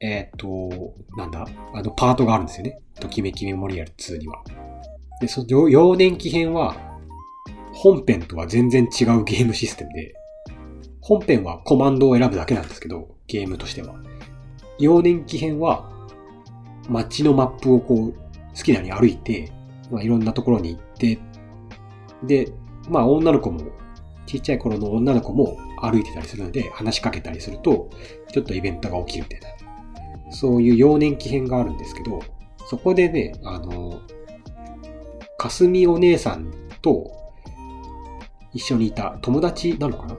[0.00, 2.80] えっ、ー、と、なんだ、あの、パートがあるんですよね。
[2.98, 4.42] ときめきメモリアル2には。
[5.20, 6.76] で、その幼年期編は、
[7.72, 10.14] 本編とは全然違うゲームシステムで、
[11.00, 13.94] 本編はコマンドを選ぶだけなんですけど、ゲームとしては。
[14.78, 15.90] 幼年期編は、
[16.88, 19.52] 街のマップをこう、好きなように歩いて、
[19.90, 21.18] まあ、いろんなところに行って、
[22.24, 22.52] で、
[22.88, 23.60] まあ女の子も
[24.30, 27.90] ちっちゃい頃の女の子も歩いてたりするので、話しかけたりすると、
[28.32, 29.50] ちょっとイベントが起きるみたい
[30.20, 30.32] な。
[30.32, 32.20] そういう幼年期編があるんですけど、
[32.68, 34.00] そこでね、あの、
[35.36, 37.10] かすみお姉さんと
[38.52, 40.16] 一緒にいた友達なのかな？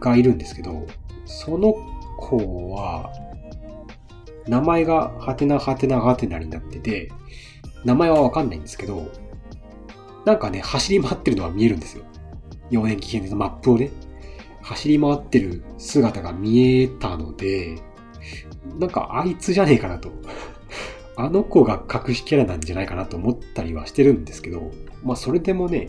[0.00, 0.86] がいるんですけど、
[1.26, 1.74] その
[2.16, 3.12] 子は、
[4.46, 7.10] 名前がはてなはてなはてなになってて、
[7.84, 9.06] 名前はわかんないんですけど、
[10.24, 12.04] なんかね、走り回ってるのは見えるんですよ。
[12.70, 13.90] 幼年期限のマップをね、
[14.62, 17.80] 走り回ってる姿が見えたので、
[18.78, 20.10] なんかあいつじゃねえかなと。
[21.16, 24.70] あの子が隠しキャラなんじゃないかなと思ったりはしてるんですけど、
[25.02, 25.88] まあそれでもね、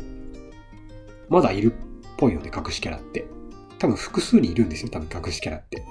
[1.29, 1.75] まだいるっ
[2.17, 3.27] ぽいよね、隠しキャラって。
[3.77, 5.83] 多分複数にいるんですよ、多分隠しキャラって。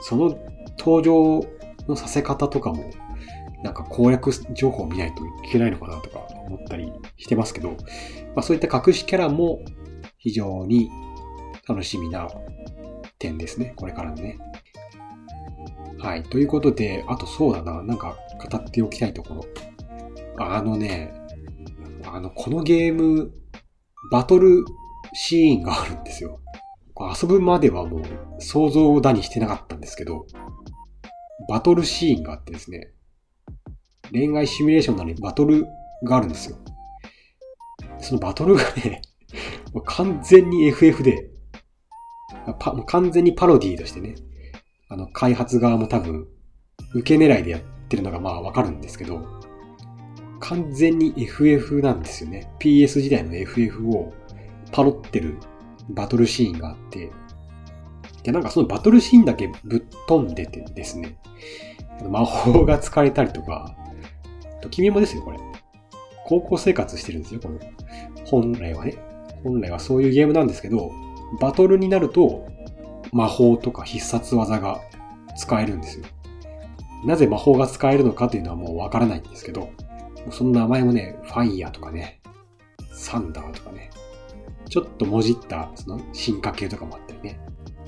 [0.00, 0.38] その
[0.78, 1.44] 登場
[1.88, 2.90] のさせ方とかも、
[3.62, 7.76] なんか攻略情報を見ないといけないのかなとか思ったりしてますけど、ま
[8.40, 9.60] あそういった隠しキャラも
[10.18, 10.90] 非常に
[11.68, 12.28] 楽しみな
[13.18, 13.72] 点ですね。
[13.76, 14.38] これからのね。
[15.98, 16.22] はい。
[16.24, 17.82] ということで、あとそうだな。
[17.82, 18.16] なんか
[18.50, 19.44] 語っておきたいところ。
[20.38, 21.12] あのね、
[22.04, 23.32] あの、このゲーム、
[24.10, 24.64] バトル
[25.12, 26.40] シーンがあるんですよ。
[27.20, 28.02] 遊ぶまではもう
[28.38, 30.26] 想像だにしてなかったんですけど、
[31.48, 32.92] バトルシーンがあってですね、
[34.12, 35.66] 恋愛シミュレーションなのにバトル
[36.02, 36.56] があるんですよ。
[37.98, 39.02] そのバトルがね、
[39.84, 41.30] 完全に FF で、
[42.86, 44.14] 完全にパロディーとしてね、
[44.88, 46.26] あの、開発側も多分、
[46.94, 49.24] 受け狙いでやってるのがまあわかるんですけど、
[50.40, 52.52] 完全に FF なんですよね。
[52.60, 54.12] PS 時代の FF を
[54.72, 55.38] パロってる
[55.88, 57.10] バトルシーンがあって、
[58.24, 61.16] で、なんかそのバトルシーンだけぶっ飛んでてですね、
[62.08, 63.76] 魔法が使えたりとか、
[64.60, 65.38] と君もですよ、これ。
[66.32, 67.60] 高校生活してるんですよ、この。
[68.24, 68.96] 本来はね。
[69.44, 70.90] 本来はそういうゲームなんですけど、
[71.40, 72.46] バトルになると、
[73.12, 74.80] 魔法とか必殺技が
[75.36, 76.06] 使えるんですよ。
[77.04, 79.72] なぜ魔法が使えるのかというのはもうわからないんですけど、
[80.30, 82.22] その名前もね、ファイヤーとかね、
[82.94, 83.90] サンダーとかね、
[84.70, 87.40] ちょっともじったその進化系とかもあったりね、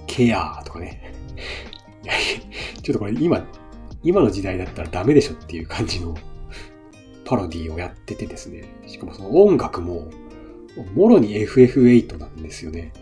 [0.07, 1.15] ケアーとかね。
[2.83, 3.43] ちょっとこれ今、
[4.03, 6.15] 今の時代だったらダメでしょっていう感じの
[7.25, 10.11] パロディをやっててですね、しかもその音楽も、
[10.95, 12.93] もろに FF8 なんですよね。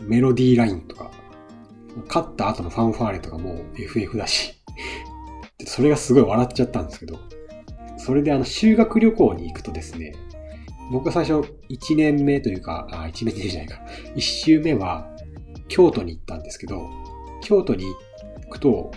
[0.00, 1.10] メロディーラインとか、
[2.08, 4.54] 勝った後のファンファーレとかも FF だし、
[5.64, 7.18] それがすごい笑っちゃったんですけど、
[7.98, 10.14] それであの修学旅行に行くとですね、
[10.90, 13.80] 僕が最初1年目というか、あ、1年目じゃないか、
[14.16, 15.08] 1周目は
[15.68, 16.88] 京都に行ったんですけど、
[17.42, 17.84] 京都に
[18.44, 18.90] 行くと、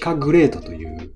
[0.00, 1.12] 鹿グレートという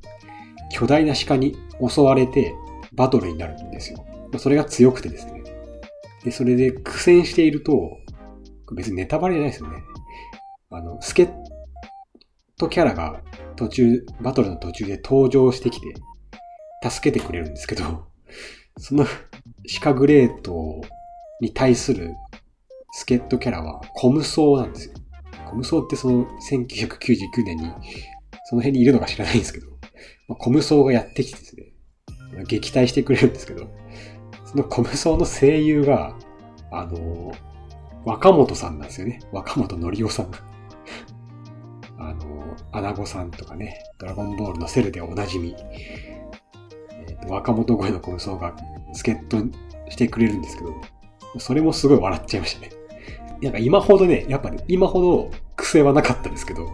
[0.70, 1.56] 巨大な鹿に
[1.86, 2.54] 襲われて
[2.92, 4.04] バトルになるんですよ。
[4.38, 5.42] それが強くてですね。
[6.24, 7.98] で、それで苦戦していると、
[8.74, 9.82] 別にネタバレじゃないですよね。
[10.70, 11.28] あの、助っ
[12.60, 13.22] 人キャラが
[13.56, 15.94] 途中、バトルの途中で登場してきて、
[16.88, 18.04] 助けてくれるんですけど、
[18.76, 19.06] その
[19.80, 20.82] 鹿グレート
[21.40, 22.14] に対する
[22.92, 24.94] 助っ人キャラはコムソーなんですよ。
[25.48, 27.64] コムソーってその1999年に
[28.44, 29.66] その辺にいるのか知らないんですけど、
[30.30, 31.72] まあ、虚無僧がやってきてですね、
[32.46, 33.68] 撃退してくれるんですけど、
[34.44, 36.16] その虚無僧の声優が、
[36.70, 37.32] あの、
[38.04, 39.18] 若本さんなんですよね。
[39.32, 40.38] 若本規夫さんが。
[41.98, 48.54] あの、アナゴさんとかね、ドラゴンボールのセルでおなじみ、えー、若本声のコムソーが
[48.92, 49.50] 助っ人
[49.88, 50.74] してくれるんですけど、
[51.40, 52.70] それもすごい笑っちゃいましたね。
[53.42, 56.68] なんか今ほどね、やっぱね、今ほど癖はなかったですけど、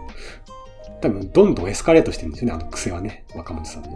[1.00, 3.90] 多分どんどんエスカレートしてるんですよね、あの癖はね、若本さんの。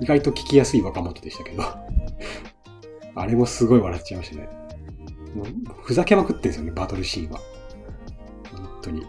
[0.00, 1.62] 意外と聞きやすい若本でしたけど。
[3.14, 4.48] あれもすごい笑っちゃいましたね。
[5.34, 5.46] もう
[5.82, 7.40] ふざけまくってるんですよね、バトルシーンは。
[8.52, 9.06] 本当に。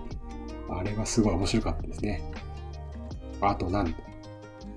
[0.69, 2.23] あれはすごい面白かったですね。
[3.41, 3.93] あとなん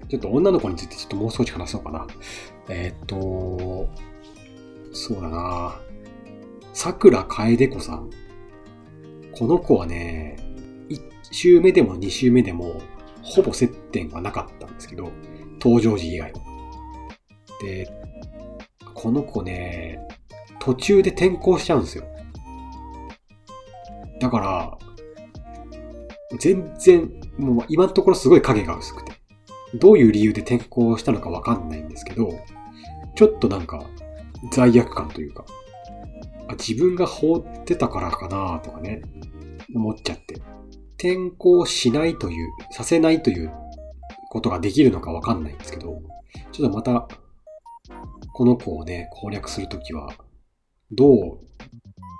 [0.08, 2.06] ちょっと女の子についてちょっともう少し話そうかな。
[2.68, 3.88] えー、っと、
[4.92, 5.80] そうだな
[6.72, 8.10] 桜楓子さん。
[9.32, 10.36] この子はね、
[11.30, 12.80] 1周目でも2周目でも、
[13.22, 15.10] ほぼ接点はなかったんですけど、
[15.60, 16.40] 登場時以外は。
[17.60, 17.88] で、
[18.94, 19.98] この子ね、
[20.60, 22.04] 途中で転校しちゃうんですよ。
[24.20, 24.78] だから、
[26.38, 29.16] 全然、もう今のところすごい影が薄くて。
[29.74, 32.30] どういう理由で転校したのかわかんないんですけど、
[33.14, 33.84] ちょっとなんか
[34.52, 35.44] 罪悪感というか、
[36.52, 39.02] 自分が放ってたからかなとかね、
[39.74, 40.40] 思っちゃって。
[40.98, 43.52] 転校しないという、させないという
[44.30, 46.02] ことができるのかわかんないんですけど、
[46.52, 47.08] ちょっとまた、
[48.34, 50.12] この子をね、攻略するときは、
[50.90, 51.38] どう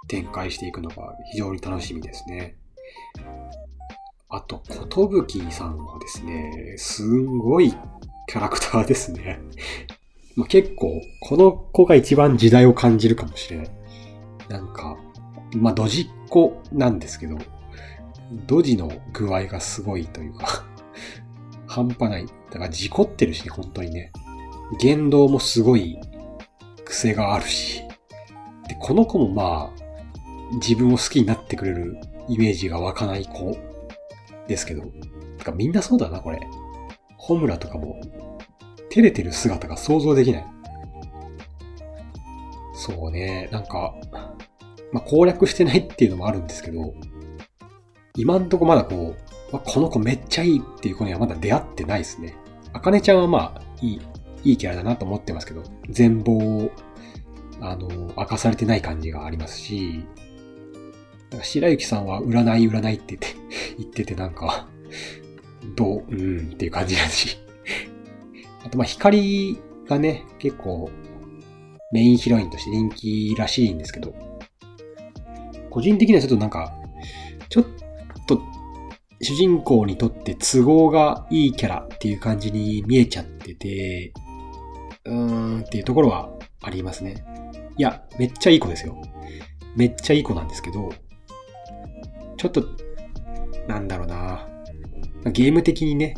[0.09, 2.57] 展開していくのか非常に楽しみですね。
[4.29, 9.39] あと、ことぶきさんはですね、すんごいキャラクターですね。
[10.37, 13.71] まあ、結構、この子が一番時代を感じるかもしれない。
[14.49, 14.99] なんか、
[15.55, 17.39] まあ、ドジっ子なんですけど、
[18.33, 20.65] ドジの具合がすごいというか
[21.67, 22.27] 半端ない。
[22.51, 24.13] だから事故ってるしね、本当にね。
[24.81, 25.99] 言動もすごい
[26.85, 27.83] 癖があるし。
[28.69, 31.99] で、この子もまあ、自分を好きになってくれる
[32.29, 33.57] イメージが湧かない子
[34.49, 34.83] ですけど。
[35.39, 36.41] てかみんなそうだな、これ。
[37.17, 38.01] ホムラとかも、
[38.91, 40.47] 照れてる姿が想像できない。
[42.75, 43.95] そうね、なんか、
[44.93, 46.95] まあ、攻略してないっていうのもあるんですけど、
[48.17, 49.15] 今んとこまだこ
[49.53, 52.37] う、この子めっちゃいいっていう子にはまだ出会ってないですね。
[52.73, 54.01] あかねちゃんはまあ、いい、
[54.45, 56.73] いいキャラだなと思ってますけど、全貌を、
[57.61, 60.05] あの、明かされてない感じがありますし、
[61.37, 63.29] か白雪さんは占い占いって言って、
[63.79, 64.69] 言っててなんか、
[65.75, 67.39] どう、うんっていう感じだし。
[68.65, 69.59] あとまあ光
[69.89, 70.91] がね、結構
[71.93, 74.15] メインヒロインとして人気らしいんですけど、
[75.71, 76.75] 個人的にはちょっとなんか、
[77.49, 77.86] ちょっと
[78.27, 78.41] と
[79.21, 84.13] 主人公にとって都合がいいキャラっていう感じに見えちゃってて、
[85.05, 86.31] うーんっていうところは
[86.63, 87.25] ありますね。
[87.79, 89.01] いや、めっちゃいい子ですよ。
[89.75, 90.91] めっちゃいい子なんですけど、
[92.37, 92.65] ちょっと、
[93.67, 94.47] なんだろうな。
[95.33, 96.15] ゲーム的にね、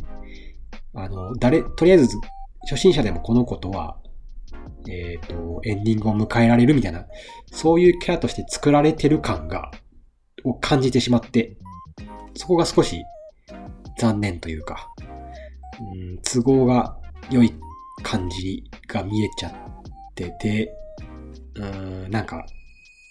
[0.94, 2.16] あの、誰、とりあえず、
[2.68, 3.98] 初心者でもこの子とは、
[4.88, 7.06] えっ、ー、と、エンディングを迎えられるみたいな、
[7.52, 9.70] そういうキャラとして作られてる感が、
[10.44, 11.56] を感じてしまって、
[12.38, 13.02] そこが少し
[13.98, 14.88] 残念というか、
[15.80, 16.96] うん、都合が
[17.30, 17.52] 良い
[18.02, 19.52] 感じが見えちゃっ
[20.14, 20.72] てて、
[21.56, 22.46] うん、なんか、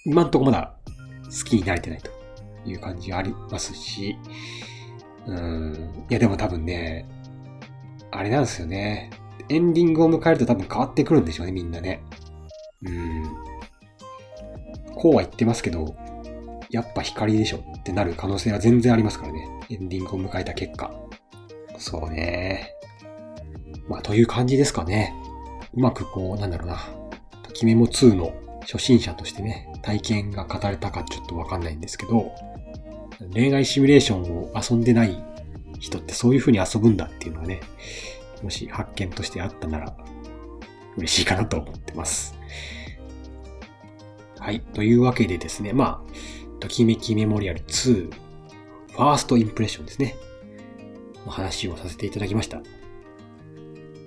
[0.06, 0.74] 今んとこまだ
[1.26, 2.18] 好きになれてないと。
[2.70, 4.18] いう感じがありますし、
[5.26, 7.08] うん、いやでも多分ね、
[8.12, 9.10] あれなんですよね。
[9.50, 12.04] エンディングを迎えると多分変わってくるんでしょうね、みんなね。
[12.84, 13.24] うん。
[14.96, 15.96] こうは言ってますけど、
[16.70, 19.48] やっぱ光でしょってなる可能性は全然ありますからね。
[19.70, 20.94] エンディングを迎えた結果。
[21.78, 22.74] そうね。
[23.88, 25.14] まあ、という感じですかね。
[25.74, 26.80] うまくこう、なんだろうな。
[27.44, 32.34] ときメモ2の初心者としてね、体験が語れたかちょっとわかんないんですけど、
[33.34, 35.24] 恋愛シミュレーションを遊んでない
[35.80, 37.62] 人ってそういう風に遊ぶんだっていうのがね、
[38.44, 39.96] もし発見としてあったなら
[40.98, 42.36] 嬉しいかなと思ってます。
[44.40, 44.62] はい。
[44.62, 50.16] というわけでですね、まあ、ときめきメモリアル2、ファーストインプレッションですね。
[51.26, 52.62] の話をさせていただきました。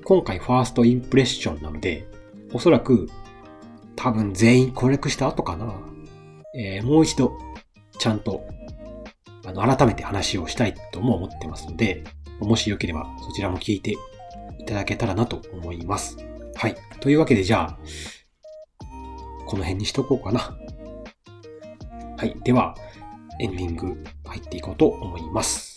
[0.04, 2.08] 今回ファーストインプレッションなので、
[2.52, 3.08] おそらく
[3.94, 5.72] 多分全員攻略した後かな。
[6.56, 7.38] えー、もう一度
[7.98, 8.44] ちゃんと
[9.46, 12.02] あの改めて話をしたいとも思ってますので、
[12.40, 13.92] もしよければそちらも聞いて
[14.58, 16.16] いただけたらなと思います。
[16.56, 16.74] はい。
[17.00, 17.78] というわけでじゃあ、
[19.46, 20.56] この辺にしとこうかな。
[22.20, 22.36] はい。
[22.44, 22.74] では、
[23.40, 25.69] エンディング入っていこうと思います。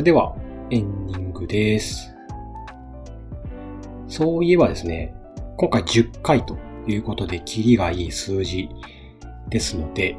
[0.00, 0.34] それでは、
[0.70, 2.16] エンディングです。
[4.08, 5.14] そういえばですね、
[5.58, 8.70] 今回10回ということで、キリがいい数字
[9.50, 10.16] ですので、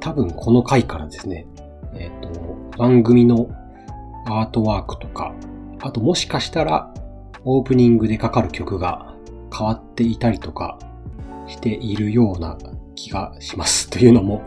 [0.00, 1.46] 多分この回からですね、
[1.92, 3.50] えっ、ー、と、番組の
[4.24, 5.34] アートワークとか、
[5.82, 6.90] あともしかしたら
[7.44, 9.14] オープニングでかかる曲が
[9.54, 10.78] 変わっていたりとか
[11.46, 12.56] しているような
[12.94, 13.90] 気がします。
[13.90, 14.46] というのも、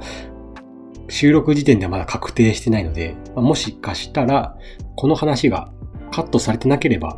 [1.12, 4.58] 収録時点ではまだ確定してないので、ま、もしかしたら、
[4.96, 5.72] この話が
[6.10, 7.18] カットされてなければ、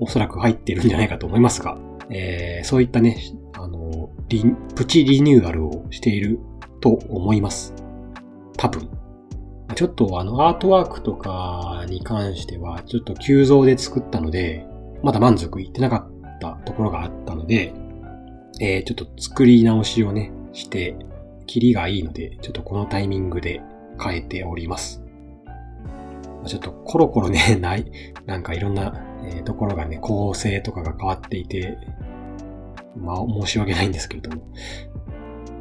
[0.00, 1.78] おそらく入ってるんじゃないかと思いますが、
[2.10, 3.16] えー、そういったね、
[3.54, 4.10] あの、
[4.76, 6.40] プチリニューアルをしている
[6.82, 7.74] と思います。
[8.58, 8.88] 多分。
[9.74, 14.66] ちょっとあの、アートワークとかに関しては、ちょっと急増で作ったので、
[15.02, 16.06] まだ満足いってなか
[16.36, 17.72] ったところがあったので、
[18.60, 20.96] えー、ちょっと作り直しをね、して、
[21.52, 23.60] キリがいいので、ちょっとこのタイミングで
[24.02, 25.02] 変えております。
[26.46, 27.92] ちょっとコロコロね、 ない、
[28.24, 31.76] なんかいろんな、え、ところがね、構成とかが変わっていて、
[32.96, 34.42] まあ申し訳ないんですけれども。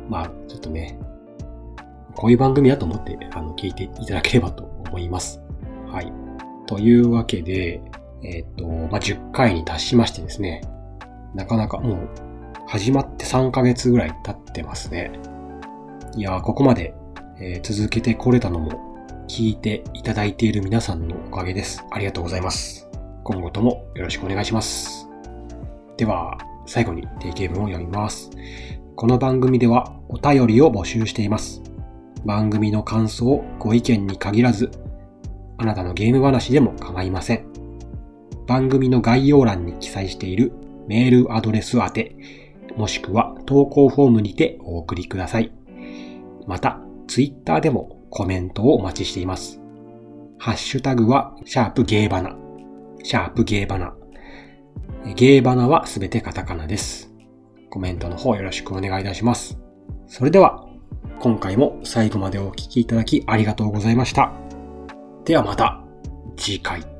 [0.08, 0.98] まあちょっとね、
[2.16, 5.44] こういう番組だと思って、あの、聞いていただければと思います。
[5.88, 6.14] はい。
[6.68, 7.82] というわけで、
[8.24, 10.62] えっ、ー、と、まあ、10回に達しましてですね、
[11.36, 12.10] なかなかもう、
[12.66, 15.12] 始まって3ヶ月ぐらい経ってますね。
[16.18, 16.94] いやここまで、
[17.40, 18.92] えー、続けてこれたのも、
[19.30, 21.86] 聞いていただいている皆さんのおかげです。
[21.90, 22.90] ありがとうございます。
[23.24, 25.08] 今後ともよろしくお願いします。
[25.96, 28.30] では、最後に定型文を読みます。
[28.98, 31.62] この番組ではお便りを募集しています。
[32.26, 34.70] 番組の感想、ご意見に限らず、
[35.58, 37.46] あなたのゲーム話でも構いません。
[38.48, 40.52] 番組の概要欄に記載している
[40.90, 42.16] メールアドレス宛て、
[42.76, 45.54] もしくは投稿フォームにてお送りください。
[46.48, 49.60] また、ツイッターでもコメントをお待ちしています。
[50.38, 52.36] ハッシュタグは、シャープゲーバナ。
[53.04, 53.94] シャープゲーバナ。
[55.16, 57.12] ゲーバナはすべてカタカナです。
[57.70, 59.58] コメントの方よろしくお願いいたします。
[60.08, 60.68] それでは、
[61.20, 64.34] 今回も最後までお聴きいただきありがとうございました。
[65.26, 65.82] ではまた
[66.36, 66.91] 次回。